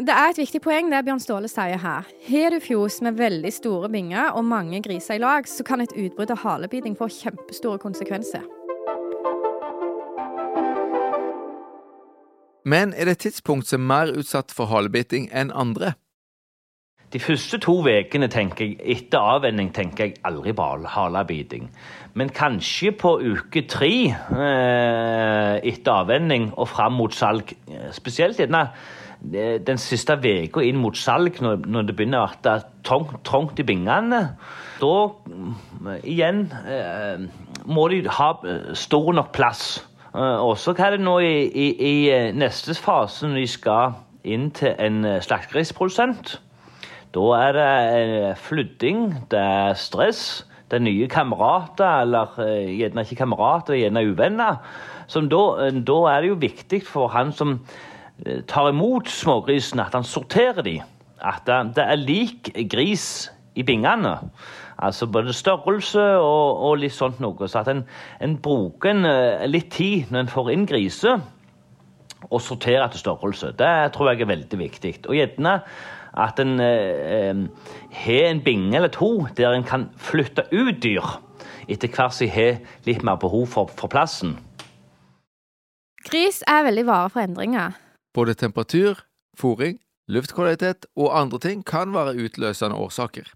Det 0.00 0.14
er 0.14 0.30
et 0.30 0.38
viktig 0.40 0.62
poeng 0.64 0.88
det 0.88 1.02
Bjørn 1.04 1.20
Ståle 1.20 1.48
sier 1.50 1.76
her. 1.82 2.06
Har 2.28 2.54
du 2.54 2.60
fjos 2.64 3.02
med 3.04 3.18
veldig 3.18 3.50
store 3.52 3.90
binger 3.92 4.30
og 4.32 4.46
mange 4.48 4.80
griser 4.80 5.18
i 5.18 5.20
lag, 5.20 5.44
så 5.44 5.64
kan 5.66 5.84
et 5.84 5.92
utbrudd 5.92 6.32
av 6.32 6.40
halebiting 6.40 6.96
få 6.96 7.10
kjempestore 7.12 7.82
konsekvenser. 7.82 8.46
Men 12.64 12.94
er 12.96 13.08
det 13.08 13.18
et 13.18 13.24
tidspunkt 13.26 13.68
som 13.68 13.82
er 13.82 13.90
mer 13.92 14.14
utsatt 14.16 14.52
for 14.56 14.72
halebiting 14.72 15.28
enn 15.36 15.52
andre? 15.52 15.94
De 17.10 17.18
første 17.18 17.58
to 17.58 17.72
ukene 17.82 18.28
etter 18.30 19.18
avvenning 19.18 19.72
tenker 19.74 20.04
jeg 20.04 20.20
aldri 20.24 20.52
på 20.54 20.66
halebiting. 20.86 21.64
Men 22.14 22.28
kanskje 22.30 22.92
på 22.94 23.16
uke 23.18 23.64
tre 23.66 23.90
eh, 24.14 25.56
etter 25.72 25.92
avvenning 25.92 26.52
og 26.56 26.68
fram 26.70 26.94
mot 26.98 27.14
salg. 27.14 27.50
Spesielt 27.90 28.38
gjerne 28.38 28.60
eh, 29.34 29.58
den 29.58 29.78
siste 29.78 30.14
uka 30.14 30.62
inn 30.62 30.78
mot 30.78 30.96
salg, 30.96 31.40
når, 31.42 31.66
når, 31.66 31.88
det 31.88 31.96
begynner 31.98 32.28
å 32.28 32.30
bli 32.30 33.18
trangt, 33.26 33.58
i 33.58 33.66
bingene. 33.66 34.20
Da 34.78 34.92
igjen 36.06 36.44
eh, 36.62 37.24
må 37.66 37.88
de 37.90 38.04
ha 38.06 38.28
eh, 38.44 38.70
stor 38.78 39.10
nok 39.18 39.32
plass. 39.34 39.64
Eh, 40.14 40.38
også 40.46 40.76
hva 40.78 40.92
er 40.92 40.96
det 40.96 41.02
nå 41.08 41.16
i, 41.26 41.34
i, 41.50 41.66
i 41.90 42.30
neste 42.38 42.78
fase, 42.78 43.26
når 43.26 43.42
de 43.42 43.50
skal 43.50 43.98
inn 44.22 44.50
til 44.54 44.78
en 44.78 45.02
slaktegrisprodusent. 45.26 46.38
Da 47.14 47.26
er 47.40 47.56
det 47.56 47.70
eh, 47.98 48.36
flytting, 48.38 49.08
det 49.32 49.38
er 49.40 49.74
stress, 49.78 50.44
det 50.70 50.78
er 50.78 50.84
nye 50.84 51.08
kamerater, 51.10 52.04
eller 52.04 52.36
eh, 52.44 52.70
gjerne 52.78 53.02
ikke 53.02 53.18
kamerater, 53.24 53.74
gjerne 53.80 54.04
uvenner. 54.12 54.60
Da, 55.10 55.42
eh, 55.64 55.80
da, 55.82 55.98
er 56.12 56.22
det 56.22 56.30
jo 56.30 56.38
viktig 56.44 56.84
for 56.86 57.10
han 57.10 57.34
som 57.34 57.58
tar 58.46 58.68
imot 58.68 59.08
smågrisen, 59.08 59.80
at 59.80 59.94
han 59.96 60.04
sorterer 60.04 60.62
dem. 60.62 60.86
At 61.24 61.48
det 61.48 61.82
er 61.82 61.96
lik 61.96 62.50
gris 62.68 63.30
i 63.56 63.64
bingene. 63.64 64.12
Altså 64.80 65.08
både 65.08 65.32
størrelse 65.32 66.04
og, 66.20 66.60
og 66.68 66.74
litt 66.82 66.92
sånt 66.92 67.18
noe. 67.20 67.48
Så 67.48 67.62
at 67.62 67.70
en, 67.72 67.80
en 68.20 68.36
bruker 68.44 68.92
en, 68.92 69.08
litt 69.48 69.70
tid 69.72 70.12
når 70.12 70.26
en 70.26 70.32
får 70.34 70.52
inn 70.52 70.68
griser, 70.68 71.24
og 72.28 72.44
sorterer 72.44 72.84
etter 72.84 73.00
størrelse. 73.00 73.54
Det 73.56 73.72
tror 73.96 74.12
jeg 74.12 74.20
er 74.20 74.30
veldig 74.34 74.60
viktig. 74.60 74.94
Og 75.08 75.16
gjerne 75.16 75.56
at 76.16 76.40
en 76.42 76.60
eh, 76.60 77.42
har 77.90 78.30
en 78.30 78.44
binge 78.44 78.76
eller 78.76 78.92
to 78.94 79.26
der 79.36 79.54
en 79.54 79.66
kan 79.66 79.90
flytte 79.96 80.46
ut 80.52 80.82
dyr 80.82 81.06
etter 81.70 81.88
hvert 81.88 82.14
som 82.14 82.26
en 82.26 82.34
har 82.34 82.56
litt 82.86 83.04
mer 83.06 83.18
behov 83.20 83.46
for, 83.46 83.70
for 83.78 83.88
plassen. 83.88 84.38
Gris 86.08 86.40
er 86.48 86.64
veldig 86.66 86.86
vare 86.88 87.10
for 87.12 87.22
endringer. 87.22 87.76
Både 88.14 88.34
temperatur, 88.34 89.04
fòring, 89.38 89.78
luftkvalitet 90.08 90.88
og 90.96 91.12
andre 91.20 91.38
ting 91.38 91.62
kan 91.66 91.94
være 91.94 92.16
utløsende 92.24 92.76
årsaker. 92.76 93.28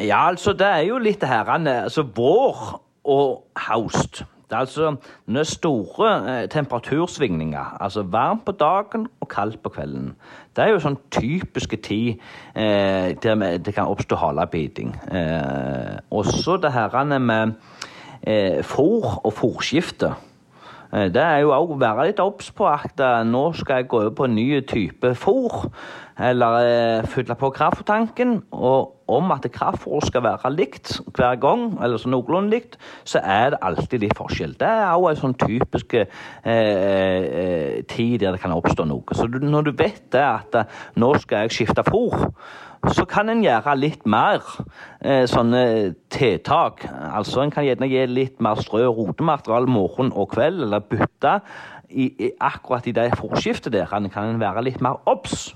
Ja, 0.00 0.28
altså, 0.28 0.52
det 0.52 0.66
er 0.66 0.84
jo 0.86 0.98
litt 0.98 1.20
det 1.20 1.28
her 1.28 1.48
altså 1.48 2.02
vår 2.02 2.82
og 3.04 3.44
haust. 3.56 4.22
Det 4.52 4.56
er 4.56 4.60
altså 4.66 4.96
det 5.26 5.38
er 5.40 5.48
store 5.48 6.08
eh, 6.28 6.48
temperatursvingninger, 6.48 7.76
altså 7.80 8.02
varmt 8.02 8.44
på 8.44 8.52
dagen 8.52 9.06
og 9.20 9.28
kaldt 9.28 9.62
på 9.62 9.72
kvelden. 9.72 10.12
Det 10.52 10.64
er 10.64 10.74
jo 10.74 10.82
sånn 10.84 10.98
typiske 11.12 11.78
tid 11.80 12.20
eh, 12.54 13.12
der 13.22 13.58
det 13.58 13.72
kan 13.72 13.88
oppstå 13.88 14.18
halebiting. 14.20 14.92
Eh, 15.08 15.96
også 16.12 16.58
det 16.60 16.74
her 16.74 16.92
med 17.18 17.54
eh, 18.22 18.60
fôr 18.60 19.20
og 19.24 19.32
fôrskifte. 19.32 20.12
Eh, 20.92 21.08
det 21.08 21.22
er 21.24 21.38
jo 21.40 21.54
òg 21.56 21.72
å 21.72 21.80
være 21.80 22.10
litt 22.10 22.20
obs 22.20 22.50
på 22.52 22.66
at 22.68 23.00
eh, 23.00 23.22
nå 23.24 23.46
skal 23.56 23.80
jeg 23.80 23.88
gå 23.88 24.02
over 24.02 24.16
på 24.16 24.26
en 24.28 24.34
ny 24.36 24.46
type 24.68 25.14
fôr. 25.16 25.70
Eller 26.20 26.56
eh, 26.68 27.06
fylle 27.08 27.36
på 27.40 27.48
krafttanken. 27.56 28.42
Og 28.52 29.12
om 29.12 29.32
at 29.32 29.46
kraftfôr 29.52 30.04
skal 30.04 30.24
være 30.24 30.52
likt 30.52 30.94
hver 31.16 31.38
gang, 31.40 31.78
eller 31.82 32.00
så 32.00 32.12
noenlunde 32.12 32.52
likt, 32.52 32.76
så 33.08 33.20
er 33.24 33.54
det 33.54 33.62
alltid 33.64 34.04
litt 34.04 34.16
forskjell. 34.16 34.54
Det 34.60 34.68
er 34.68 34.92
òg 34.92 35.10
en 35.10 35.22
sånn 35.22 35.38
typisk 35.40 35.96
eh, 35.96 37.80
tid 37.88 38.18
der 38.20 38.36
det 38.36 38.42
kan 38.44 38.56
oppstå 38.56 38.86
noe. 38.88 39.16
Så 39.16 39.28
når 39.32 39.70
du 39.70 39.72
vet 39.76 40.04
det 40.12 40.26
at 40.28 40.62
nå 41.00 41.14
skal 41.24 41.46
jeg 41.46 41.56
skifte 41.56 41.84
fôr, 41.88 42.30
så 42.90 43.04
kan 43.06 43.30
en 43.30 43.42
gjøre 43.44 43.76
litt 43.78 44.06
mer 44.10 44.42
eh, 45.04 45.22
sånne 45.30 45.94
tiltak. 46.10 46.82
Altså 46.90 47.44
En 47.44 47.52
kan 47.54 47.66
gjerne 47.66 47.86
gi 47.86 48.06
litt 48.10 48.40
mer 48.42 48.58
strø 48.58 48.88
og 48.88 48.98
rotemateriale 48.98 49.70
morgen 49.70 50.10
og 50.12 50.32
kveld, 50.34 50.64
eller 50.66 50.82
bytte 50.82 51.36
i, 51.90 52.08
i, 52.10 52.30
akkurat 52.40 52.86
i 52.90 52.94
det 52.96 53.12
forskiftet 53.18 53.72
der. 53.72 53.92
En 53.94 54.10
kan 54.10 54.40
være 54.40 54.64
litt 54.66 54.82
mer 54.82 54.98
obs. 55.06 55.52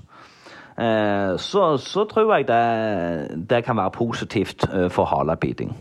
Eh, 0.77 1.35
så, 1.41 1.75
så, 1.77 2.05
tror 2.05 2.35
jeg 2.35 2.47
det, 2.47 3.49
det 3.49 3.63
kan 3.65 3.77
være 3.77 3.91
positivt 3.91 4.63
eh, 4.71 4.87
for 4.93 5.09
halebiting. 5.09 5.75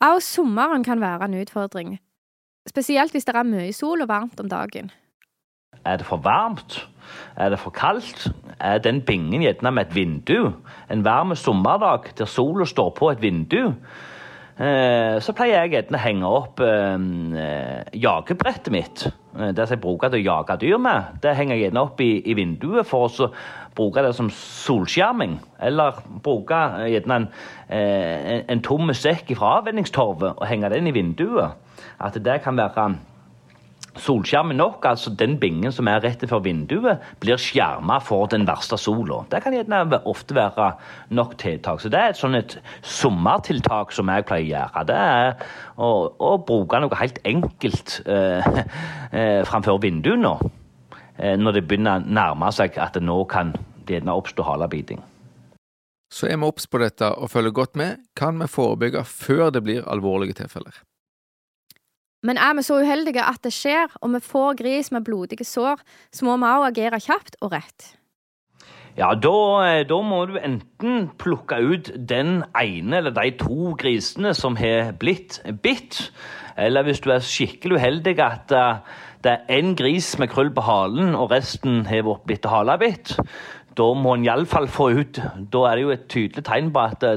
Også 0.00 0.40
sommeren 0.40 0.84
kan 0.84 1.00
være 1.00 1.24
en 1.24 1.40
utfordring. 1.42 1.98
Spesielt 2.68 3.12
hvis 3.12 3.24
det 3.24 3.36
er 3.36 3.46
mye 3.46 3.72
sol 3.74 4.02
og 4.02 4.08
varmt 4.08 4.40
om 4.40 4.48
dagen. 4.48 4.90
Er 5.84 5.96
det 5.96 6.06
for 6.06 6.16
varmt? 6.16 6.88
Er 7.36 7.48
det 7.48 7.58
for 7.58 7.70
kaldt? 7.70 8.30
Er 8.62 8.78
den 8.78 9.02
bingen 9.02 9.42
gjerne 9.42 9.72
med 9.74 9.88
et 9.88 9.94
vindu? 9.96 10.52
En 10.90 11.04
varm 11.04 11.34
sommerdag 11.34 12.12
der 12.18 12.30
sola 12.30 12.64
står 12.64 12.90
på 12.94 13.10
et 13.10 13.22
vindu? 13.22 13.72
Eh, 14.62 15.16
så 15.24 15.32
pleier 15.34 15.64
jeg 15.64 15.72
gjerne 15.72 15.96
å 15.96 16.02
henge 16.02 16.28
opp 16.28 16.60
eh, 16.62 17.06
jagebrettet 17.98 18.70
mitt. 18.74 19.04
Eh, 19.34 19.50
det 19.56 19.64
som 19.66 19.74
jeg 19.74 19.82
bruker 19.82 20.12
til 20.12 20.20
å 20.20 20.26
jage 20.26 20.58
dyr 20.60 20.82
med. 20.82 21.16
Det 21.24 21.34
henger 21.38 21.56
jeg 21.56 21.66
gjerne 21.66 21.84
opp 21.88 22.02
i, 22.04 22.10
i 22.20 22.36
vinduet 22.38 22.86
for 22.86 23.08
å 23.08 23.30
bruke 23.74 24.04
det 24.04 24.12
som 24.14 24.28
solskjerming. 24.30 25.38
Eller 25.58 25.98
bruke 26.22 26.60
gjerne 26.92 27.22
en, 27.22 27.30
en, 27.72 28.44
en 28.54 28.62
tom 28.62 28.92
sekk 28.94 29.32
fra 29.38 29.56
avvenningstorvet 29.62 30.36
og 30.36 30.46
henge 30.46 30.70
den 30.74 30.92
i 30.92 30.94
vinduet. 30.94 31.58
At 31.98 32.20
det 32.20 32.42
kan 32.44 32.60
være 32.60 32.92
solskjermen 34.00 34.56
nok, 34.56 34.84
altså 34.88 35.10
den 35.18 35.34
bingen 35.40 35.72
som 35.74 35.88
er 35.90 36.00
rett 36.04 36.22
for 36.28 36.44
vinduet, 36.44 37.02
blir 37.20 37.40
skjerma 37.40 37.98
for 38.04 38.30
den 38.32 38.46
verste 38.48 38.78
sola. 38.80 39.22
Det 39.30 39.42
kan 39.44 39.56
ofte 40.08 40.34
være 40.34 40.72
nok 41.10 41.36
tiltak. 41.38 41.80
Så 41.80 41.90
det 41.92 42.00
er 42.00 42.12
et 42.12 42.20
sånn 42.20 42.38
et 42.38 42.56
sommertiltak 42.82 43.92
som 43.92 44.08
jeg 44.08 44.26
pleier 44.28 44.46
å 44.46 44.50
gjøre. 44.52 44.84
Det 44.88 44.96
er 44.96 45.34
å, 45.76 45.90
å 46.16 46.32
bruke 46.46 46.80
noe 46.80 47.00
helt 47.00 47.20
enkelt 47.28 48.00
eh, 48.06 48.60
eh, 49.12 49.40
framfor 49.48 49.80
vinduet 49.82 50.48
eh, 51.18 51.36
når 51.36 51.58
det 51.58 51.66
begynner 51.68 52.00
å 52.00 52.06
nærme 52.06 52.52
seg 52.52 52.78
at 52.80 52.96
det 52.96 53.04
nå 53.04 53.22
kan 53.30 53.54
gjerne 53.88 54.14
oppstå 54.16 54.46
halebiting. 54.46 55.02
Så 56.12 56.28
er 56.28 56.36
vi 56.36 56.48
obs 56.48 56.66
på 56.68 56.80
dette 56.82 57.08
og 57.16 57.30
følger 57.32 57.54
godt 57.56 57.76
med, 57.80 58.02
kan 58.16 58.36
vi 58.40 58.48
forebygge 58.50 59.04
før 59.08 59.50
det 59.52 59.62
blir 59.64 59.86
alvorlige 59.88 60.42
tilfeller. 60.42 60.82
Men 62.22 62.38
er 62.38 62.54
vi 62.54 62.62
så 62.62 62.78
uheldige 62.78 63.24
at 63.26 63.42
det 63.42 63.50
skjer, 63.54 63.90
og 64.00 64.14
vi 64.14 64.20
får 64.22 64.60
gris 64.60 64.92
med 64.94 65.04
blodige 65.06 65.44
sår, 65.44 65.82
så 66.14 66.28
må 66.28 66.36
vi 66.38 66.52
òg 66.52 66.68
agere 66.70 67.02
kjapt 67.02 67.40
og 67.42 67.56
rett. 67.56 67.96
Ja, 68.92 69.14
da, 69.16 69.36
eh, 69.64 69.86
da, 69.88 69.98
må 70.04 70.26
du 70.28 70.36
enten 70.36 71.06
plukke 71.18 71.56
ut 71.64 71.88
den 71.96 72.42
ene 72.60 72.98
eller 72.98 73.14
de 73.16 73.30
to 73.40 73.72
grisene 73.80 74.34
som 74.36 74.58
har 74.60 74.92
blitt 75.00 75.40
bitt. 75.64 76.10
Eller 76.60 76.84
hvis 76.84 77.00
du 77.00 77.08
er 77.10 77.24
skikkelig 77.24 77.80
uheldig 77.80 78.18
at 78.20 78.52
uh, 78.52 78.84
det 79.24 79.32
er 79.32 79.56
én 79.56 79.72
gris 79.78 80.12
med 80.20 80.28
krøll 80.28 80.52
på 80.52 80.60
halen, 80.66 81.14
og 81.16 81.30
resten 81.32 81.86
har 81.88 82.04
blitt 82.26 82.44
halebitt. 82.44 83.16
Da 83.72 83.88
må 83.96 84.12
en 84.18 84.26
iallfall 84.26 84.68
få 84.68 84.90
ut 84.92 85.16
Da 85.48 85.62
er 85.64 85.78
det 85.78 85.82
jo 85.86 85.92
et 85.94 86.04
tydelig 86.12 86.44
tegn 86.44 86.68
på 86.74 86.84
at 86.84 87.02
uh, 87.08 87.16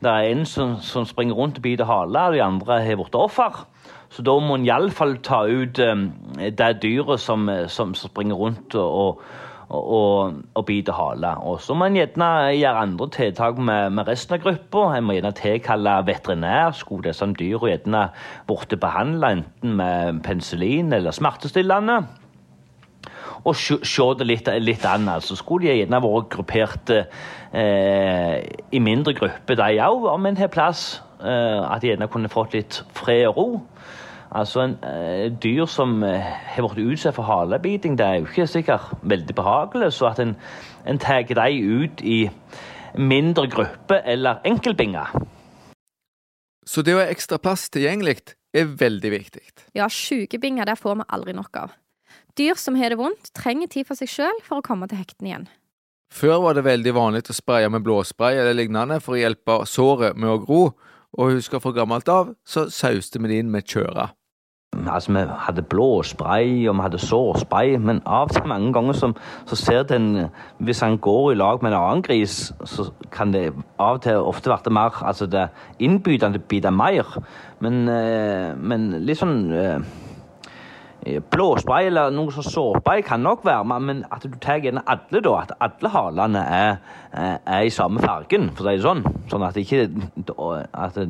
det 0.00 0.10
er 0.10 0.32
en 0.32 0.46
som, 0.48 0.78
som 0.80 1.04
springer 1.04 1.36
rundt 1.36 1.60
og 1.60 1.68
biter 1.68 1.84
hale, 1.84 2.18
og 2.18 2.32
de 2.32 2.42
andre 2.42 2.80
har 2.80 2.96
blitt 2.96 3.20
offer. 3.20 3.66
Så 4.14 4.22
da 4.22 4.34
må 4.38 4.54
en 4.54 4.66
iallfall 4.66 5.16
ta 5.26 5.42
ut 5.50 5.80
um, 5.82 6.04
det 6.38 6.70
dyret 6.84 7.22
som, 7.22 7.48
som, 7.66 7.96
springer 7.98 8.38
rundt 8.38 8.76
og, 8.78 9.18
og, 9.66 9.88
og, 9.96 10.36
og 10.54 10.66
biter 10.68 10.94
hale. 10.94 11.32
Og 11.42 11.58
så 11.64 11.74
må 11.74 11.88
en 11.88 11.98
gjerne 11.98 12.28
gjøre 12.54 12.84
andre 12.86 13.08
tiltak 13.16 13.58
med, 13.58 13.90
med 13.96 14.06
resten 14.06 14.36
av 14.36 14.44
gruppa. 14.44 14.84
En 14.94 15.08
må 15.08 15.16
gjerne 15.16 15.34
tilkalle 15.34 15.96
veterinær. 16.06 16.76
Skulle 16.78 17.08
disse 17.08 17.26
dyra 17.40 17.72
gjerne 17.72 18.04
blitt 18.46 18.76
behandla 18.80 19.32
enten 19.38 19.74
med 19.80 20.22
penicillin 20.26 20.94
eller 20.94 21.14
smertestillende. 21.14 22.04
Og 23.44 23.56
se, 23.58 23.76
det 24.18 24.26
litt, 24.28 24.48
litt, 24.62 24.86
an. 24.88 25.08
altså. 25.08 25.36
Skulle 25.36 25.68
de 25.68 25.80
gjerne 25.80 26.00
vært 26.00 26.30
gruppert 26.32 26.94
eh, 26.94 28.38
i 28.72 28.80
mindre 28.80 29.12
grupper, 29.18 29.58
de 29.58 29.82
òg, 29.84 30.06
om 30.14 30.30
en 30.30 30.38
har 30.38 30.52
plass. 30.54 31.02
Eh, 31.20 31.60
at 31.60 31.82
de 31.82 31.92
gjerne 31.92 32.08
kunne 32.12 32.32
fått 32.32 32.56
litt 32.56 32.80
fred 32.96 33.26
og 33.28 33.36
ro. 33.36 33.48
Altså 34.34 34.64
en 34.64 34.72
eh, 34.82 35.32
dyr 35.42 35.66
som 35.70 36.02
eh, 36.02 36.22
har 36.56 36.66
blitt 36.66 36.94
utsatt 36.96 37.14
for 37.14 37.26
halebiting, 37.28 37.94
det 37.98 38.06
er 38.06 38.14
jo 38.18 38.26
ikke 38.26 38.46
sikkert 38.50 38.96
veldig 39.02 39.34
behagelig. 39.34 39.92
Så 39.94 40.08
at 40.10 40.18
en, 40.18 40.34
en 40.86 40.98
tar 40.98 41.22
dem 41.22 41.82
ut 41.84 42.02
i 42.02 42.24
mindre 42.98 43.46
grupper 43.50 44.02
eller 44.04 44.42
enkeltbinger. 44.44 45.14
Så 46.66 46.82
det 46.82 46.96
å 46.96 47.02
ha 47.02 47.06
ekstra 47.12 47.38
plass 47.38 47.68
tilgjengelig 47.70 48.34
er 48.54 48.70
veldig 48.80 49.10
viktig. 49.12 49.44
Ja, 49.76 49.86
sjukebinger 49.90 50.66
det 50.66 50.78
får 50.80 50.98
vi 51.00 51.08
aldri 51.14 51.34
nok 51.36 51.60
av. 51.60 51.76
Dyr 52.38 52.58
som 52.58 52.74
har 52.74 52.90
det 52.90 52.98
vondt, 52.98 53.30
trenger 53.36 53.70
tid 53.70 53.86
for 53.86 53.98
seg 53.98 54.10
sjøl 54.10 54.40
for 54.42 54.58
å 54.58 54.66
komme 54.66 54.88
til 54.90 54.98
hektene 54.98 55.30
igjen. 55.30 55.46
Før 56.14 56.40
var 56.42 56.58
det 56.58 56.66
veldig 56.66 56.94
vanlig 56.94 57.24
å 57.30 57.36
spraye 57.36 57.70
med 57.70 57.82
blåspray 57.86 58.38
eller 58.38 58.54
lignende 58.54 59.00
for 59.02 59.14
å 59.14 59.20
hjelpe 59.20 59.60
såret 59.66 60.18
med 60.18 60.30
å 60.30 60.42
gro, 60.42 60.60
og 61.14 61.36
husker 61.36 61.62
fra 61.62 61.70
gammelt 61.74 62.10
av, 62.10 62.34
så 62.46 62.66
sauste 62.70 63.20
vi 63.22 63.30
det 63.30 63.38
inn 63.42 63.50
med 63.54 63.66
kjøra. 63.70 64.08
Altså, 64.90 65.12
Vi 65.12 65.24
hadde 65.46 65.62
blå 65.62 66.02
spray 66.02 66.68
og 66.68 66.76
vi 66.76 66.82
hadde 66.82 66.98
sårspray, 66.98 67.76
men 67.78 68.02
av 68.06 68.28
og 68.28 68.34
til 68.34 68.46
mange 68.48 68.72
ganger 68.72 68.92
så, 68.92 69.12
så 69.46 69.56
ser 69.56 69.82
den 69.82 70.28
Hvis 70.58 70.80
han 70.80 70.98
går 70.98 71.32
i 71.32 71.34
lag 71.34 71.62
med 71.62 71.72
en 71.72 71.78
annen 71.78 72.02
gris, 72.02 72.52
så 72.64 72.90
kan 73.10 73.32
det 73.32 73.52
av 73.78 73.94
og 73.94 74.02
til 74.02 74.16
ofte 74.16 74.50
bli 74.64 74.72
mer 74.72 75.02
altså 75.04 75.26
det 75.26 75.48
innbydende 75.78 76.38
biter 76.38 76.70
mer. 76.70 77.20
Men, 77.60 77.88
eh, 77.88 78.54
men 78.56 78.90
litt 79.06 79.18
sånn 79.18 79.52
eh, 79.52 79.78
Blåspray 81.04 81.90
eller 81.90 82.12
noe 82.14 82.32
sånn 82.32 82.46
sårspray 82.48 83.02
kan 83.04 83.20
nok 83.20 83.42
være 83.44 83.78
men 83.80 84.04
at 84.12 84.22
du 84.24 84.38
tar 84.40 84.62
igjen 84.62 84.80
alle, 84.86 85.20
da. 85.20 85.34
At 85.42 85.52
alle 85.60 85.90
halene 85.92 86.44
er, 86.48 86.76
er, 87.12 87.60
i 87.60 87.72
samme 87.72 88.00
fargen, 88.00 88.48
for 88.56 88.64
å 88.64 88.70
si 88.70 88.78
det 88.78 88.86
sånn. 88.86 89.04
Sånn 89.28 89.44
at 89.44 89.58
ikke 89.60 89.88
at 90.72 91.00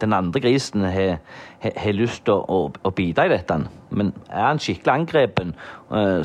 den 0.00 0.12
andre 0.16 0.40
grisen 0.40 0.84
har, 0.84 1.18
lyst 1.92 2.24
til 2.26 2.34
å, 2.34 2.44
å, 2.46 2.72
å, 2.82 2.92
bite 2.96 3.26
i 3.26 3.32
dette. 3.32 3.58
Men 3.90 4.12
er 4.30 4.48
han 4.48 4.62
skikkelig 4.62 4.92
angrepen, 4.94 5.52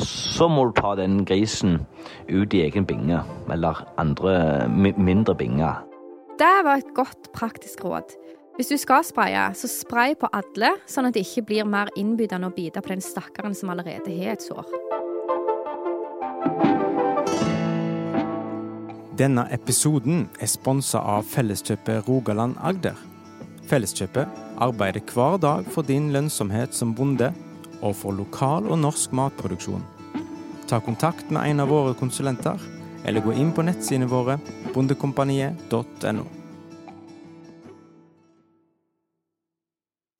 så 0.03 0.47
må 0.51 0.69
du 0.69 0.77
ta 0.77 0.95
den 0.99 1.23
grisen 1.27 1.82
ut 2.30 2.53
i 2.53 2.63
egen 2.67 2.88
binge. 2.88 3.21
Eller 3.51 3.84
andre 3.99 4.67
mindre 4.69 5.36
binger. 5.38 5.84
Det 6.38 6.56
var 6.63 6.77
et 6.77 6.93
godt 6.95 7.32
praktisk 7.34 7.86
råd. 7.86 8.13
Hvis 8.58 8.71
du 8.71 8.77
skal 8.77 9.03
spraye, 9.06 9.53
så 9.53 9.69
spray 9.69 10.15
på 10.17 10.30
alle, 10.34 10.71
sånn 10.89 11.10
at 11.10 11.13
det 11.13 11.27
ikke 11.27 11.43
blir 11.45 11.67
mer 11.69 11.91
innbydende 11.97 12.49
å 12.49 12.56
bite 12.56 12.82
på 12.82 12.89
den 12.89 13.03
stakkaren 13.06 13.53
som 13.58 13.69
allerede 13.69 14.13
har 14.17 14.34
et 14.34 14.45
sår. 14.45 14.65
Denne 19.17 19.47
episoden 19.53 20.27
er 20.41 20.49
sponsa 20.49 21.01
av 21.01 21.30
Felleskjøpet 21.30 22.10
Rogaland 22.10 22.58
Agder. 22.62 22.97
Felleskjøpet 23.67 24.27
arbeider 24.63 25.03
hver 25.12 25.38
dag 25.43 25.67
for 25.73 25.84
din 25.84 26.12
lønnsomhet 26.15 26.75
som 26.75 26.93
bonde, 26.95 27.34
og 27.84 27.93
for 27.99 28.15
lokal 28.15 28.69
og 28.71 28.80
norsk 28.80 29.12
matproduksjon. 29.12 29.84
Ta 30.67 30.80
kontakt 30.84 31.30
med 31.32 31.51
en 31.51 31.62
av 31.63 31.69
våre 31.71 31.93
konsulenter, 31.99 32.60
eller 33.06 33.23
gå 33.23 33.36
inn 33.36 33.51
på 33.56 33.65
nettsidene 33.67 34.08
våre 34.10 34.39
bondekompaniet.no. 34.73 36.25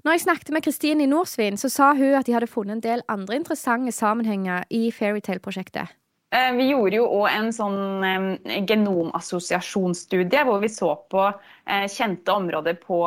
Når 0.07 0.15
jeg 0.15 0.23
snakket 0.23 0.53
med 0.55 0.63
Kristine 0.63 1.03
i 1.03 1.10
Norsvin, 1.12 1.57
så 1.60 1.67
sa 1.71 1.93
hun 1.95 2.15
at 2.15 2.27
de 2.27 2.36
hadde 2.36 2.47
funnet 2.47 2.77
en 2.77 2.83
del 2.83 3.01
andre 3.12 3.36
interessante 3.41 3.91
sammenhenger 3.91 4.63
i 4.71 4.88
Fairytale-prosjektet. 4.91 5.91
Eh, 6.29 6.51
vi 6.59 6.65
gjorde 6.67 6.97
jo 6.97 7.05
òg 7.21 7.27
en 7.31 7.53
sånn 7.55 8.03
eh, 8.03 8.63
genomassosiasjonsstudie 8.67 10.43
hvor 10.43 10.59
vi 10.59 10.69
så 10.71 10.91
på 11.07 11.23
eh, 11.29 11.85
kjente 11.87 12.33
områder 12.35 12.75
på, 12.81 12.99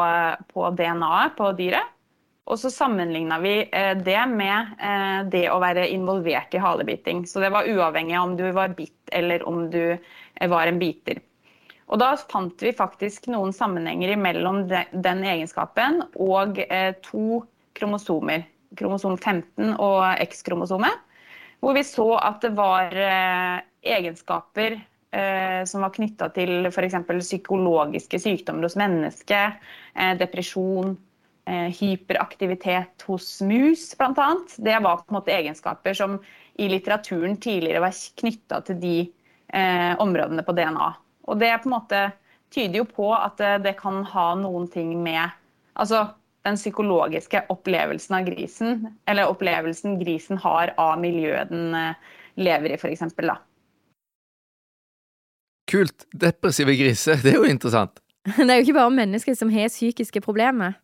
på 0.48 0.68
DNA-et 0.78 1.34
på 1.36 1.50
dyret. 1.58 1.96
Og 2.50 2.56
så 2.58 2.70
sammenligna 2.72 3.36
vi 3.38 3.52
det 4.02 4.22
med 4.26 4.72
det 5.30 5.44
å 5.52 5.60
være 5.62 5.84
involvert 5.92 6.54
i 6.56 6.58
halebiting. 6.58 7.20
Så 7.28 7.38
det 7.38 7.52
var 7.54 7.68
uavhengig 7.68 8.16
av 8.18 8.24
om 8.26 8.32
du 8.34 8.48
var 8.56 8.72
bitt 8.74 9.12
eller 9.14 9.44
om 9.46 9.68
du 9.70 9.94
var 10.50 10.66
en 10.66 10.80
biter. 10.80 11.20
Og 11.86 12.00
da 12.02 12.08
fant 12.18 12.64
vi 12.64 12.72
faktisk 12.74 13.28
noen 13.30 13.54
sammenhenger 13.54 14.16
mellom 14.18 14.64
den 14.66 15.22
egenskapen 15.22 16.00
og 16.16 16.58
to 17.06 17.44
kromosomer. 17.78 18.48
Kromosom 18.80 19.14
15 19.14 19.76
og 19.76 20.02
X-kromosomet. 20.26 21.06
Hvor 21.60 21.76
vi 21.76 21.84
så 21.84 22.08
at 22.16 22.40
det 22.44 22.54
var 22.56 22.94
eh, 22.96 23.60
egenskaper 23.96 24.78
eh, 24.78 25.60
som 25.68 25.84
var 25.84 25.92
knytta 25.94 26.30
til 26.36 26.70
f.eks. 26.70 26.96
psykologiske 27.20 28.20
sykdommer 28.22 28.68
hos 28.68 28.78
mennesker, 28.80 29.56
Depresjon, 30.20 30.94
hyperaktivitet 31.50 33.02
hos 33.08 33.40
mus 33.42 33.88
bl.a. 33.98 34.26
Det 34.56 34.76
var 34.84 35.00
på 35.00 35.10
en 35.10 35.16
måte 35.16 35.32
egenskaper 35.34 35.96
som 35.98 36.14
i 36.62 36.68
litteraturen 36.70 37.40
tidligere 37.42 37.82
var 37.82 37.96
knytta 38.20 38.60
til 38.68 38.78
de 38.78 38.92
områdene 39.98 40.44
på 40.46 40.54
DNA. 40.54 40.90
Og 41.26 41.40
det 41.40 41.50
på 41.64 41.66
en 41.66 41.74
måte 41.74 42.02
tyder 42.54 42.84
jo 42.84 42.86
på 42.86 43.08
at 43.16 43.42
det 43.64 43.74
kan 43.80 44.04
ha 44.12 44.28
noen 44.38 44.68
ting 44.70 44.92
med 45.02 45.26
altså 45.74 46.04
den 46.46 46.56
psykologiske 46.56 47.44
opplevelsen 47.52 48.16
av 48.16 48.26
grisen, 48.28 48.84
eller 49.08 49.28
opplevelsen 49.28 49.98
grisen 50.00 50.40
har 50.40 50.74
av 50.80 51.00
miljøet 51.00 51.50
den 51.52 51.74
eh, 51.76 52.12
lever 52.40 52.74
i, 52.74 52.78
f.eks. 52.80 53.04
Kult. 55.70 56.06
Depressive 56.12 56.74
griser, 56.78 57.20
det 57.22 57.34
er 57.34 57.42
jo 57.42 57.50
interessant. 57.50 58.00
Det 58.36 58.46
er 58.46 58.58
jo 58.58 58.66
ikke 58.66 58.76
bare 58.76 58.92
mennesker 58.92 59.36
som 59.36 59.52
har 59.52 59.70
psykiske 59.72 60.20
problemer. 60.20 60.74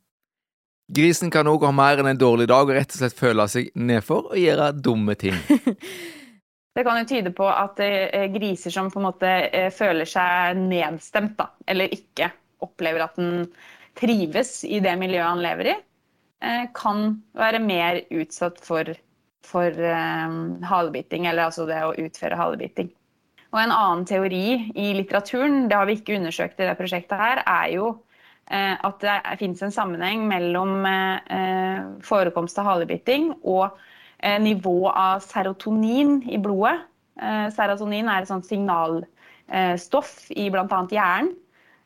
Grisen 0.92 1.33
kan 1.35 1.49
òg 1.51 1.64
ha 1.66 1.73
mer 1.75 2.01
enn 2.01 2.12
en 2.12 2.21
dårlig 2.21 2.47
dag 2.49 2.69
og 2.69 2.77
rett 2.77 2.92
og 2.95 3.01
slett 3.01 3.19
føle 3.19 3.49
seg 3.51 3.73
nedfor 3.75 4.31
og 4.31 4.38
gjøre 4.38 4.71
dumme 4.79 5.16
ting. 5.19 5.35
Det 6.77 6.85
kan 6.85 7.01
jo 7.01 7.09
tyde 7.09 7.33
på 7.33 7.47
at 7.49 7.81
eh, 7.81 8.27
griser 8.35 8.71
som 8.71 8.90
på 8.92 9.01
en 9.01 9.07
måte 9.09 9.31
eh, 9.49 9.71
føler 9.73 10.09
seg 10.09 10.59
nedstemt, 10.61 11.33
da, 11.38 11.49
eller 11.66 11.92
ikke 11.92 12.29
opplever 12.62 13.07
at 13.07 13.16
den 13.16 13.47
trives 13.99 14.61
i 14.65 14.81
det 14.85 14.95
miljøet 15.01 15.29
han 15.29 15.43
lever 15.45 15.73
i, 15.73 15.75
eh, 16.45 16.67
kan 16.77 17.19
være 17.39 17.63
mer 17.65 18.03
utsatt 18.15 18.61
for, 18.65 18.93
for 19.47 19.73
halebiting, 20.71 21.27
eller 21.27 21.49
altså 21.49 21.67
det 21.69 21.81
å 21.85 21.95
utføre 22.07 22.39
halebiting. 22.39 22.91
Og 23.55 23.61
en 23.63 23.73
annen 23.73 24.05
teori 24.09 24.73
i 24.75 24.91
litteraturen, 24.99 25.69
det 25.71 25.79
har 25.79 25.87
vi 25.89 25.97
ikke 26.01 26.19
undersøkt 26.19 26.61
i 26.61 26.67
det 26.67 26.77
prosjektet 26.77 27.17
her, 27.21 27.45
er 27.47 27.71
jo 27.77 27.95
at 28.47 29.01
det 29.03 29.15
finnes 29.41 29.59
en 29.67 29.73
sammenheng 29.75 30.21
mellom 30.31 30.85
forekomst 32.07 32.61
av 32.63 32.69
halebiting 32.69 33.33
og 33.43 33.75
Eh, 34.19 34.41
nivå 34.41 34.89
av 34.89 35.21
serotonin 35.21 36.23
i 36.31 36.39
blodet. 36.41 36.81
Eh, 37.21 37.49
serotonin 37.53 38.09
er 38.09 38.23
et 38.23 38.31
sånt 38.31 38.47
signalstoff 38.49 40.15
i 40.33 40.49
bl.a. 40.53 40.81
hjernen. 40.91 41.35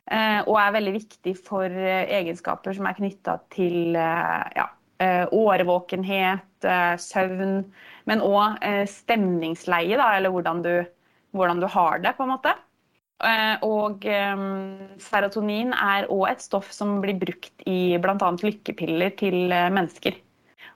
Eh, 0.09 0.39
og 0.47 0.55
er 0.59 0.77
veldig 0.77 0.93
viktig 0.95 1.35
for 1.37 1.67
egenskaper 1.69 2.75
som 2.77 2.87
er 2.89 2.97
knytta 2.97 3.37
til 3.53 3.93
ja, 3.95 4.65
årvåkenhet, 5.01 6.65
søvn, 7.01 7.61
men 8.09 8.25
òg 8.25 8.59
stemningsleie, 8.89 9.97
da, 9.97 10.11
eller 10.17 10.33
hvordan 10.33 10.61
du, 10.65 10.73
hvordan 11.37 11.61
du, 11.61 11.67
har 11.73 12.01
det, 12.03 12.15
på 12.17 12.25
en 12.25 12.33
måte. 12.35 12.53
Og 13.65 14.05
serotonin 15.01 15.73
er 15.73 16.09
òg 16.09 16.27
et 16.29 16.45
stoff 16.45 16.69
som 16.73 16.99
blir 17.01 17.17
brukt 17.21 17.65
i 17.69 17.97
bl.a. 18.01 18.33
lykkepiller 18.41 19.17
til 19.21 19.49
mennesker. 19.49 20.17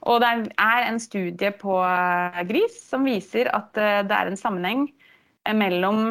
Og 0.05 0.21
det 0.21 0.31
er 0.61 0.85
en 0.85 0.99
studie 1.01 1.51
på 1.59 1.79
eh, 1.81 2.43
gris 2.49 2.77
som 2.91 3.07
viser 3.07 3.49
at 3.55 3.77
eh, 3.79 4.03
det 4.05 4.17
er 4.17 4.29
en 4.29 4.39
sammenheng 4.39 4.85
eh, 5.45 5.55
mellom 5.57 6.09